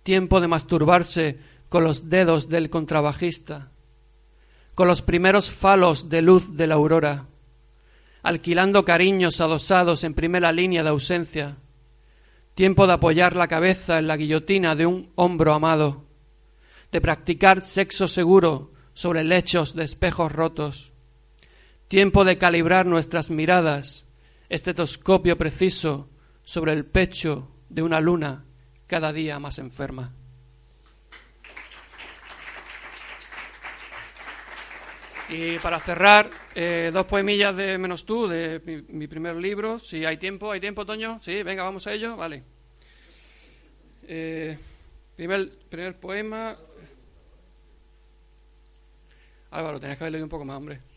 Tiempo 0.04 0.42
de 0.42 0.50
masturbarse 0.50 1.40
con 1.70 1.86
los 1.86 2.10
dedos 2.10 2.50
del 2.50 2.70
contrabajista, 2.70 3.72
con 4.76 4.90
los 4.90 5.02
primeros 5.02 5.50
falos 5.50 6.10
de 6.10 6.22
luz 6.22 6.58
de 6.58 6.68
la 6.68 6.76
aurora, 6.76 7.28
alquilando 8.22 8.84
cariños 8.84 9.40
adosados 9.40 10.04
en 10.04 10.14
primera 10.14 10.52
línea 10.52 10.84
de 10.84 10.90
ausencia. 10.90 11.56
Tiempo 12.54 12.88
de 12.88 12.94
apoyar 12.94 13.38
la 13.38 13.48
cabeza 13.48 13.98
en 13.98 14.08
la 14.08 14.18
guillotina 14.18 14.76
de 14.76 14.88
un 14.88 15.14
hombro 15.16 15.54
amado, 15.54 16.04
de 16.92 17.00
practicar 17.00 17.62
sexo 17.62 18.10
seguro 18.10 18.74
sobre 18.94 19.24
lechos 19.24 19.74
de 19.74 19.86
espejos 19.86 20.34
rotos 20.34 20.91
tiempo 21.92 22.24
de 22.24 22.38
calibrar 22.38 22.86
nuestras 22.86 23.30
miradas, 23.30 24.06
estetoscopio 24.48 25.38
preciso 25.38 26.10
sobre 26.42 26.72
el 26.72 26.86
pecho 26.86 27.52
de 27.68 27.84
una 27.84 28.00
luna 28.00 28.46
cada 28.88 29.12
día 29.12 29.40
más 29.40 29.60
enferma. 29.60 30.14
Y 35.28 35.60
para 35.60 35.82
cerrar, 35.82 36.30
eh, 36.56 36.92
dos 36.94 37.06
poemillas 37.08 37.58
de 37.58 37.78
Menos 37.78 38.06
tú, 38.06 38.26
de 38.26 38.86
mi, 38.88 39.08
primer 39.08 39.36
libro. 39.36 39.78
Si 39.78 40.06
hay 40.06 40.16
tiempo, 40.16 40.50
¿hay 40.50 40.62
tiempo, 40.62 40.86
Toño? 40.86 41.20
Sí, 41.22 41.44
venga, 41.44 41.64
vamos 41.64 41.88
a 41.88 41.92
ello. 41.92 42.16
Vale. 42.16 42.42
Eh, 44.08 44.58
primer, 45.18 45.50
primer 45.70 46.00
poema. 46.00 46.56
Álvaro, 49.50 49.78
tenías 49.78 49.98
que 49.98 50.06
haber 50.06 50.14
leído 50.14 50.26
un 50.26 50.30
poco 50.30 50.46
más, 50.46 50.56
hombre. 50.56 50.91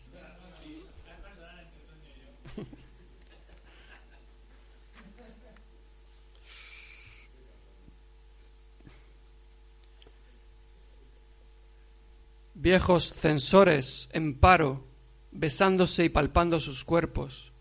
Viejos 12.65 13.13
censores 13.13 14.09
en 14.11 14.39
paro, 14.39 14.87
besándose 15.31 16.03
y 16.03 16.09
palpando 16.09 16.59
sus 16.59 16.83
cuerpos. 16.83 17.53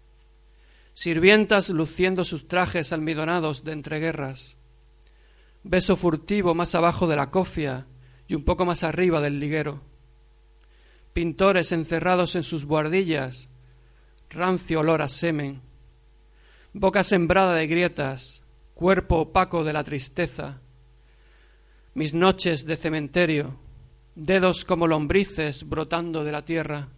Sirvientas 0.95 1.69
luciendo 1.69 2.25
sus 2.25 2.49
trajes 2.49 2.91
almidonados 2.91 3.65
de 3.65 3.73
entreguerras. 3.73 4.57
Beso 5.63 5.97
furtivo 5.97 6.55
más 6.55 6.75
abajo 6.75 7.07
de 7.07 7.17
la 7.17 7.31
cofia 7.31 7.87
y 8.29 8.35
un 8.35 8.45
poco 8.45 8.65
más 8.65 8.83
arriba 8.83 9.21
del 9.21 9.41
liguero. 9.41 9.83
Pintores 11.13 11.73
encerrados 11.73 12.35
en 12.35 12.43
sus 12.43 12.65
buhardillas, 12.65 13.51
rancio 14.31 14.81
olor 14.81 15.03
a 15.03 15.11
semen. 15.11 15.61
Boca 16.73 17.05
sembrada 17.05 17.53
de 17.53 17.67
grietas, 17.67 18.43
cuerpo 18.73 19.19
opaco 19.19 19.65
de 19.65 19.75
la 19.75 19.85
tristeza. 19.85 20.63
Mis 21.93 22.15
noches 22.15 22.65
de 22.65 22.77
cementerio, 22.77 23.59
dedos 24.15 24.65
como 24.65 24.87
lombrices 24.87 25.69
brotando 25.69 26.25
de 26.25 26.33
la 26.33 26.45
tierra, 26.45 26.89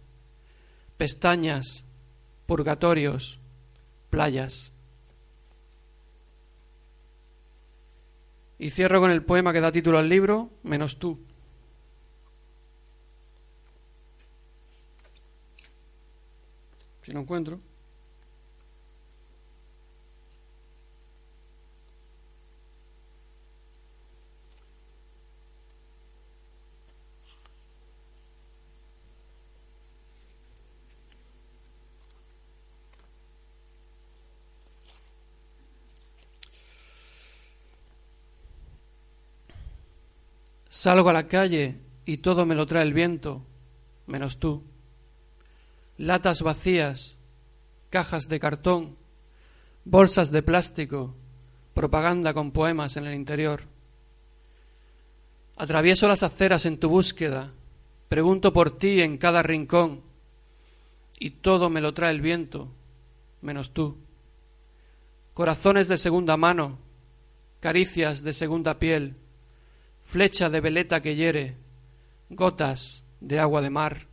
pestañas, 0.97 1.83
purgatorios, 2.45 3.39
playas. 4.09 4.71
Y 8.59 8.71
cierro 8.71 8.99
con 8.99 9.11
el 9.11 9.23
poema 9.23 9.53
que 9.53 9.61
da 9.61 9.71
título 9.71 9.99
al 9.99 10.09
libro, 10.09 10.49
Menos 10.63 10.97
tú. 10.97 11.19
Si 17.03 17.13
no 17.13 17.21
encuentro. 17.21 17.61
Salgo 40.77 41.09
a 41.09 41.13
la 41.13 41.27
calle 41.27 41.79
y 42.05 42.17
todo 42.17 42.45
me 42.45 42.53
lo 42.53 42.67
trae 42.67 42.83
el 42.83 42.93
viento, 42.93 43.41
menos 44.05 44.37
tú. 44.37 44.63
Latas 45.97 46.43
vacías, 46.43 47.17
cajas 47.89 48.29
de 48.29 48.39
cartón, 48.39 48.95
bolsas 49.85 50.29
de 50.29 50.43
plástico, 50.43 51.15
propaganda 51.73 52.31
con 52.31 52.51
poemas 52.51 52.95
en 52.95 53.07
el 53.07 53.15
interior. 53.15 53.63
Atravieso 55.55 56.07
las 56.07 56.21
aceras 56.21 56.67
en 56.67 56.77
tu 56.77 56.89
búsqueda, 56.89 57.53
pregunto 58.07 58.53
por 58.53 58.77
ti 58.77 59.01
en 59.01 59.17
cada 59.17 59.41
rincón, 59.41 60.03
y 61.17 61.31
todo 61.31 61.71
me 61.71 61.81
lo 61.81 61.95
trae 61.95 62.11
el 62.11 62.21
viento, 62.21 62.67
menos 63.41 63.71
tú. 63.71 63.97
Corazones 65.33 65.87
de 65.87 65.97
segunda 65.97 66.37
mano, 66.37 66.77
caricias 67.61 68.21
de 68.21 68.33
segunda 68.33 68.77
piel, 68.77 69.15
flecha 70.07 70.49
de 70.49 70.61
veleta 70.61 71.01
que 71.01 71.15
hiere, 71.15 71.57
gotas 72.29 73.03
de 73.19 73.41
agua 73.41 73.61
de 73.61 73.69
mar. 73.69 74.07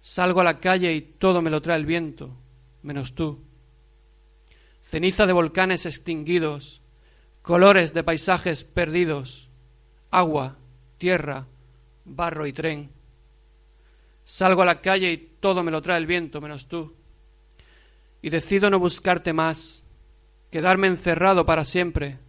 Salgo 0.00 0.40
a 0.40 0.44
la 0.44 0.60
calle 0.60 0.92
y 0.94 1.00
todo 1.00 1.42
me 1.42 1.50
lo 1.50 1.60
trae 1.60 1.76
el 1.76 1.84
viento, 1.84 2.30
menos 2.82 3.16
tú. 3.16 3.42
Ceniza 4.84 5.26
de 5.26 5.32
volcanes 5.32 5.84
extinguidos, 5.84 6.80
colores 7.42 7.92
de 7.92 8.04
paisajes 8.04 8.62
perdidos, 8.62 9.48
agua, 10.12 10.56
tierra, 10.96 11.48
barro 12.04 12.46
y 12.46 12.52
tren. 12.52 12.90
Salgo 14.24 14.62
a 14.62 14.66
la 14.66 14.80
calle 14.80 15.10
y 15.10 15.16
todo 15.40 15.64
me 15.64 15.72
lo 15.72 15.82
trae 15.82 15.98
el 15.98 16.06
viento, 16.06 16.40
menos 16.40 16.68
tú. 16.68 16.94
Y 18.22 18.30
decido 18.30 18.70
no 18.70 18.78
buscarte 18.78 19.32
más, 19.32 19.82
quedarme 20.52 20.86
encerrado 20.86 21.44
para 21.44 21.64
siempre. 21.64 22.20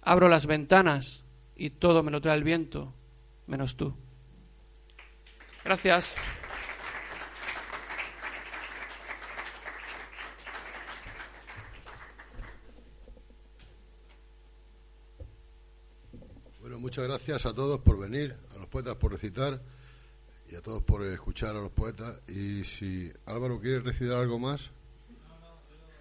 Abro 0.00 0.28
las 0.28 0.46
ventanas 0.46 1.23
y 1.56 1.70
todo 1.70 2.02
me 2.02 2.10
lo 2.10 2.20
trae 2.20 2.36
el 2.36 2.44
viento, 2.44 2.92
menos 3.46 3.76
tú. 3.76 3.94
Gracias. 5.64 6.14
Bueno, 16.60 16.78
muchas 16.78 17.04
gracias 17.04 17.46
a 17.46 17.54
todos 17.54 17.80
por 17.80 17.98
venir, 17.98 18.36
a 18.54 18.58
los 18.58 18.66
poetas 18.66 18.96
por 18.96 19.12
recitar 19.12 19.60
y 20.50 20.56
a 20.56 20.60
todos 20.60 20.82
por 20.82 21.02
escuchar 21.04 21.56
a 21.56 21.60
los 21.60 21.70
poetas. 21.70 22.20
Y 22.28 22.64
si 22.64 23.12
Álvaro 23.26 23.60
quiere 23.60 23.80
recitar 23.80 24.16
algo 24.16 24.38
más. 24.38 24.70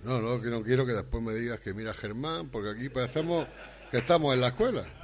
No, 0.02 0.20
no, 0.20 0.42
que 0.42 0.50
no 0.50 0.62
quiero 0.62 0.86
que 0.86 0.92
después 0.92 1.24
me 1.24 1.34
digas 1.34 1.62
que 1.62 1.74
mira 1.74 1.94
Germán, 1.94 2.50
porque 2.50 2.72
aquí 2.72 2.90
parecemos 2.90 3.48
que 3.90 4.00
estamos 4.00 4.34
en 4.34 4.42
la 4.42 4.50
escuela. 4.50 5.03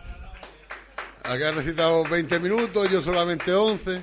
Aquí 1.24 1.43
ha 1.43 1.51
recitado 1.51 2.03
20 2.03 2.39
minutos, 2.39 2.89
yo 2.89 3.01
solamente 3.01 3.53
11. 3.53 4.01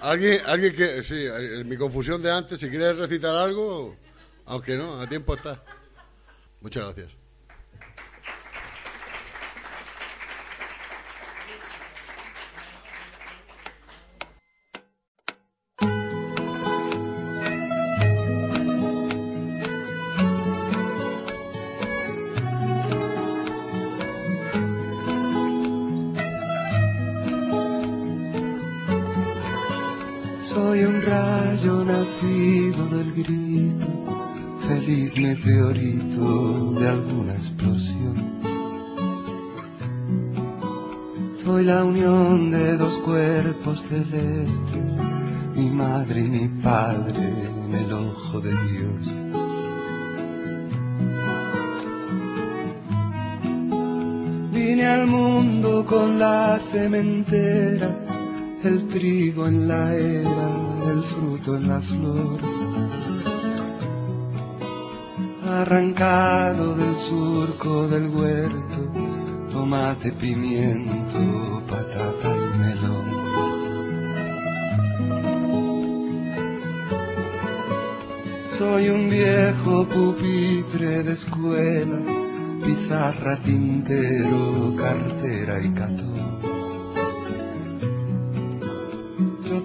¿Alguien, 0.00 0.40
alguien 0.46 0.74
que, 0.74 1.02
sí, 1.02 1.26
mi 1.64 1.76
confusión 1.76 2.20
de 2.22 2.32
antes, 2.32 2.58
si 2.58 2.68
quieres 2.68 2.96
recitar 2.96 3.36
algo, 3.36 3.96
aunque 4.46 4.76
no, 4.76 5.00
a 5.00 5.08
tiempo 5.08 5.34
está. 5.34 5.62
Muchas 6.60 6.82
gracias. 6.82 7.21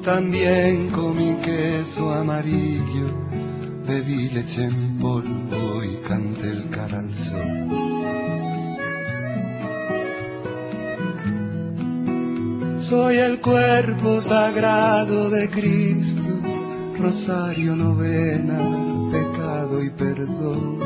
También 0.07 0.89
comí 0.91 1.35
queso 1.43 2.13
amarillo, 2.13 3.07
bebí 3.85 4.29
leche 4.29 4.63
en 4.63 4.97
polvo 4.99 5.83
y 5.83 5.97
canté 6.07 6.49
el 6.49 6.69
cara. 6.69 7.03
Soy 12.79 13.17
el 13.17 13.41
cuerpo 13.41 14.21
sagrado 14.21 15.29
de 15.29 15.49
Cristo, 15.49 16.21
rosario 16.97 17.75
novena, 17.75 18.59
pecado 19.11 19.83
y 19.83 19.89
perdón. 19.89 20.79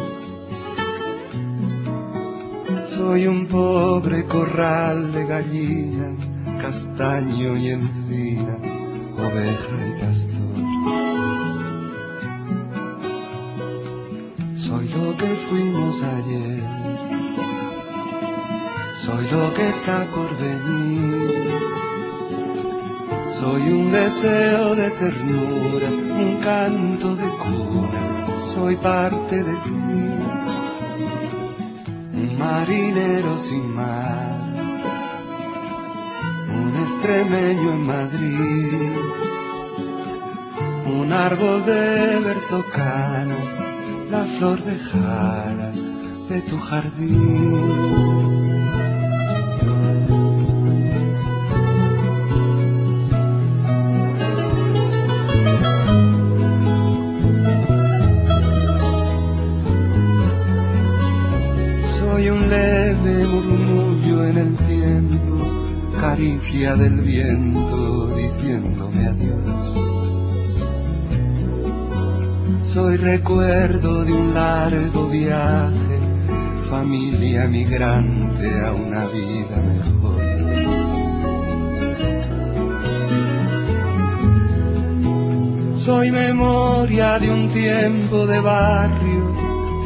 Soy 2.87 3.27
un 3.27 3.45
pobre 3.45 4.25
corral 4.25 5.11
de 5.11 5.25
gallinas, 5.27 6.15
castaño 6.59 7.55
y 7.55 7.69
encina, 7.69 8.00
oveja 9.31 9.75
y. 9.87 10.21
Soy 14.57 14.87
lo 14.89 15.17
que 15.17 15.27
fuimos 15.49 16.01
ayer, 16.01 16.63
soy 18.95 19.27
lo 19.31 19.53
que 19.53 19.69
está 19.69 20.05
por 20.13 20.29
venir. 20.37 21.81
Soy 23.41 23.61
un 23.71 23.91
deseo 23.91 24.75
de 24.75 24.91
ternura, 24.91 25.89
un 25.89 26.37
canto 26.43 27.15
de 27.15 27.27
cuna, 27.41 28.45
soy 28.45 28.75
parte 28.75 29.43
de 29.43 29.53
ti. 29.53 29.71
Un 32.21 32.37
marinero 32.37 33.39
sin 33.39 33.73
mar, 33.73 34.53
un 36.53 36.73
extremeño 36.83 37.71
en 37.73 37.85
Madrid, 37.87 38.80
árbol 41.11 41.65
de 41.65 42.19
berzocano, 42.19 43.35
la 44.09 44.23
flor 44.37 44.63
de 44.63 44.77
jara 44.77 45.71
de 46.29 46.41
tu 46.41 46.57
jardín. 46.57 47.91
Soy 61.97 62.29
un 62.29 62.49
leve 62.49 63.27
murmullo 63.27 64.25
en 64.25 64.37
el 64.37 64.55
tiempo, 64.55 65.45
caricia 65.99 66.75
del 66.75 67.01
viento 67.01 68.15
diciéndome 68.15 69.07
adiós. 69.07 70.00
Soy 72.65 72.97
recuerdo 72.97 74.05
de 74.05 74.13
un 74.13 74.33
largo 74.33 75.07
viaje, 75.09 75.99
familia 76.69 77.47
migrante 77.47 78.49
a 78.65 78.71
una 78.71 79.05
vida 79.07 79.57
mejor. 79.67 80.21
Soy 85.75 86.11
memoria 86.11 87.17
de 87.17 87.31
un 87.31 87.49
tiempo 87.49 88.27
de 88.27 88.39
barrio, 88.39 89.35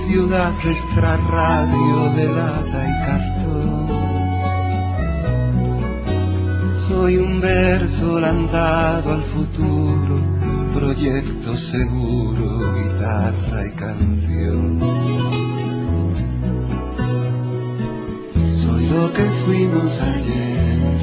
ciudad 0.08 0.52
extra 0.64 1.16
radio 1.16 2.10
de 2.18 2.28
lata 2.28 2.80
y 2.90 2.94
cartón. 3.06 3.88
Soy 6.78 7.18
un 7.18 7.40
verso 7.40 8.20
lanzado 8.20 9.14
al 9.14 9.24
futuro, 9.24 10.35
proyecto 10.76 11.56
seguro, 11.56 12.74
guitarra 12.74 13.66
y 13.66 13.72
canción. 13.72 14.80
Soy 18.54 18.86
lo 18.88 19.14
que 19.14 19.24
fuimos 19.46 20.02
ayer, 20.02 21.00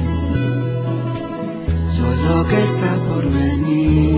soy 1.89 2.17
lo 2.29 2.47
que 2.47 2.63
está 2.63 2.93
por 3.09 3.23
venir. 3.25 4.13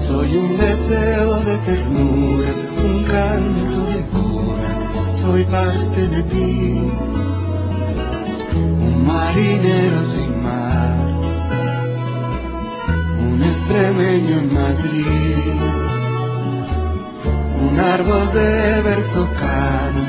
Soy 0.00 0.36
un 0.36 0.56
deseo 0.56 1.36
de 1.48 1.56
ternura, 1.58 2.52
un 2.88 3.04
canto 3.04 3.78
de 3.92 4.02
cuna, 4.14 4.70
soy 5.14 5.44
parte 5.44 6.08
de 6.08 6.22
ti. 6.24 6.90
Un 8.86 9.06
marinero 9.06 10.04
sin 10.04 10.25
extremeño 13.66 14.38
en 14.38 14.54
Madrid, 14.54 15.36
un 17.68 17.80
árbol 17.80 18.32
de 18.32 18.82
berzocano, 18.82 20.02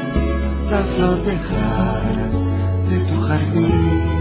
la 0.69 0.83
flor 0.83 1.23
de 1.23 1.37
jara 1.39 2.27
de 2.89 2.99
tu 2.99 3.21
jardín. 3.21 4.16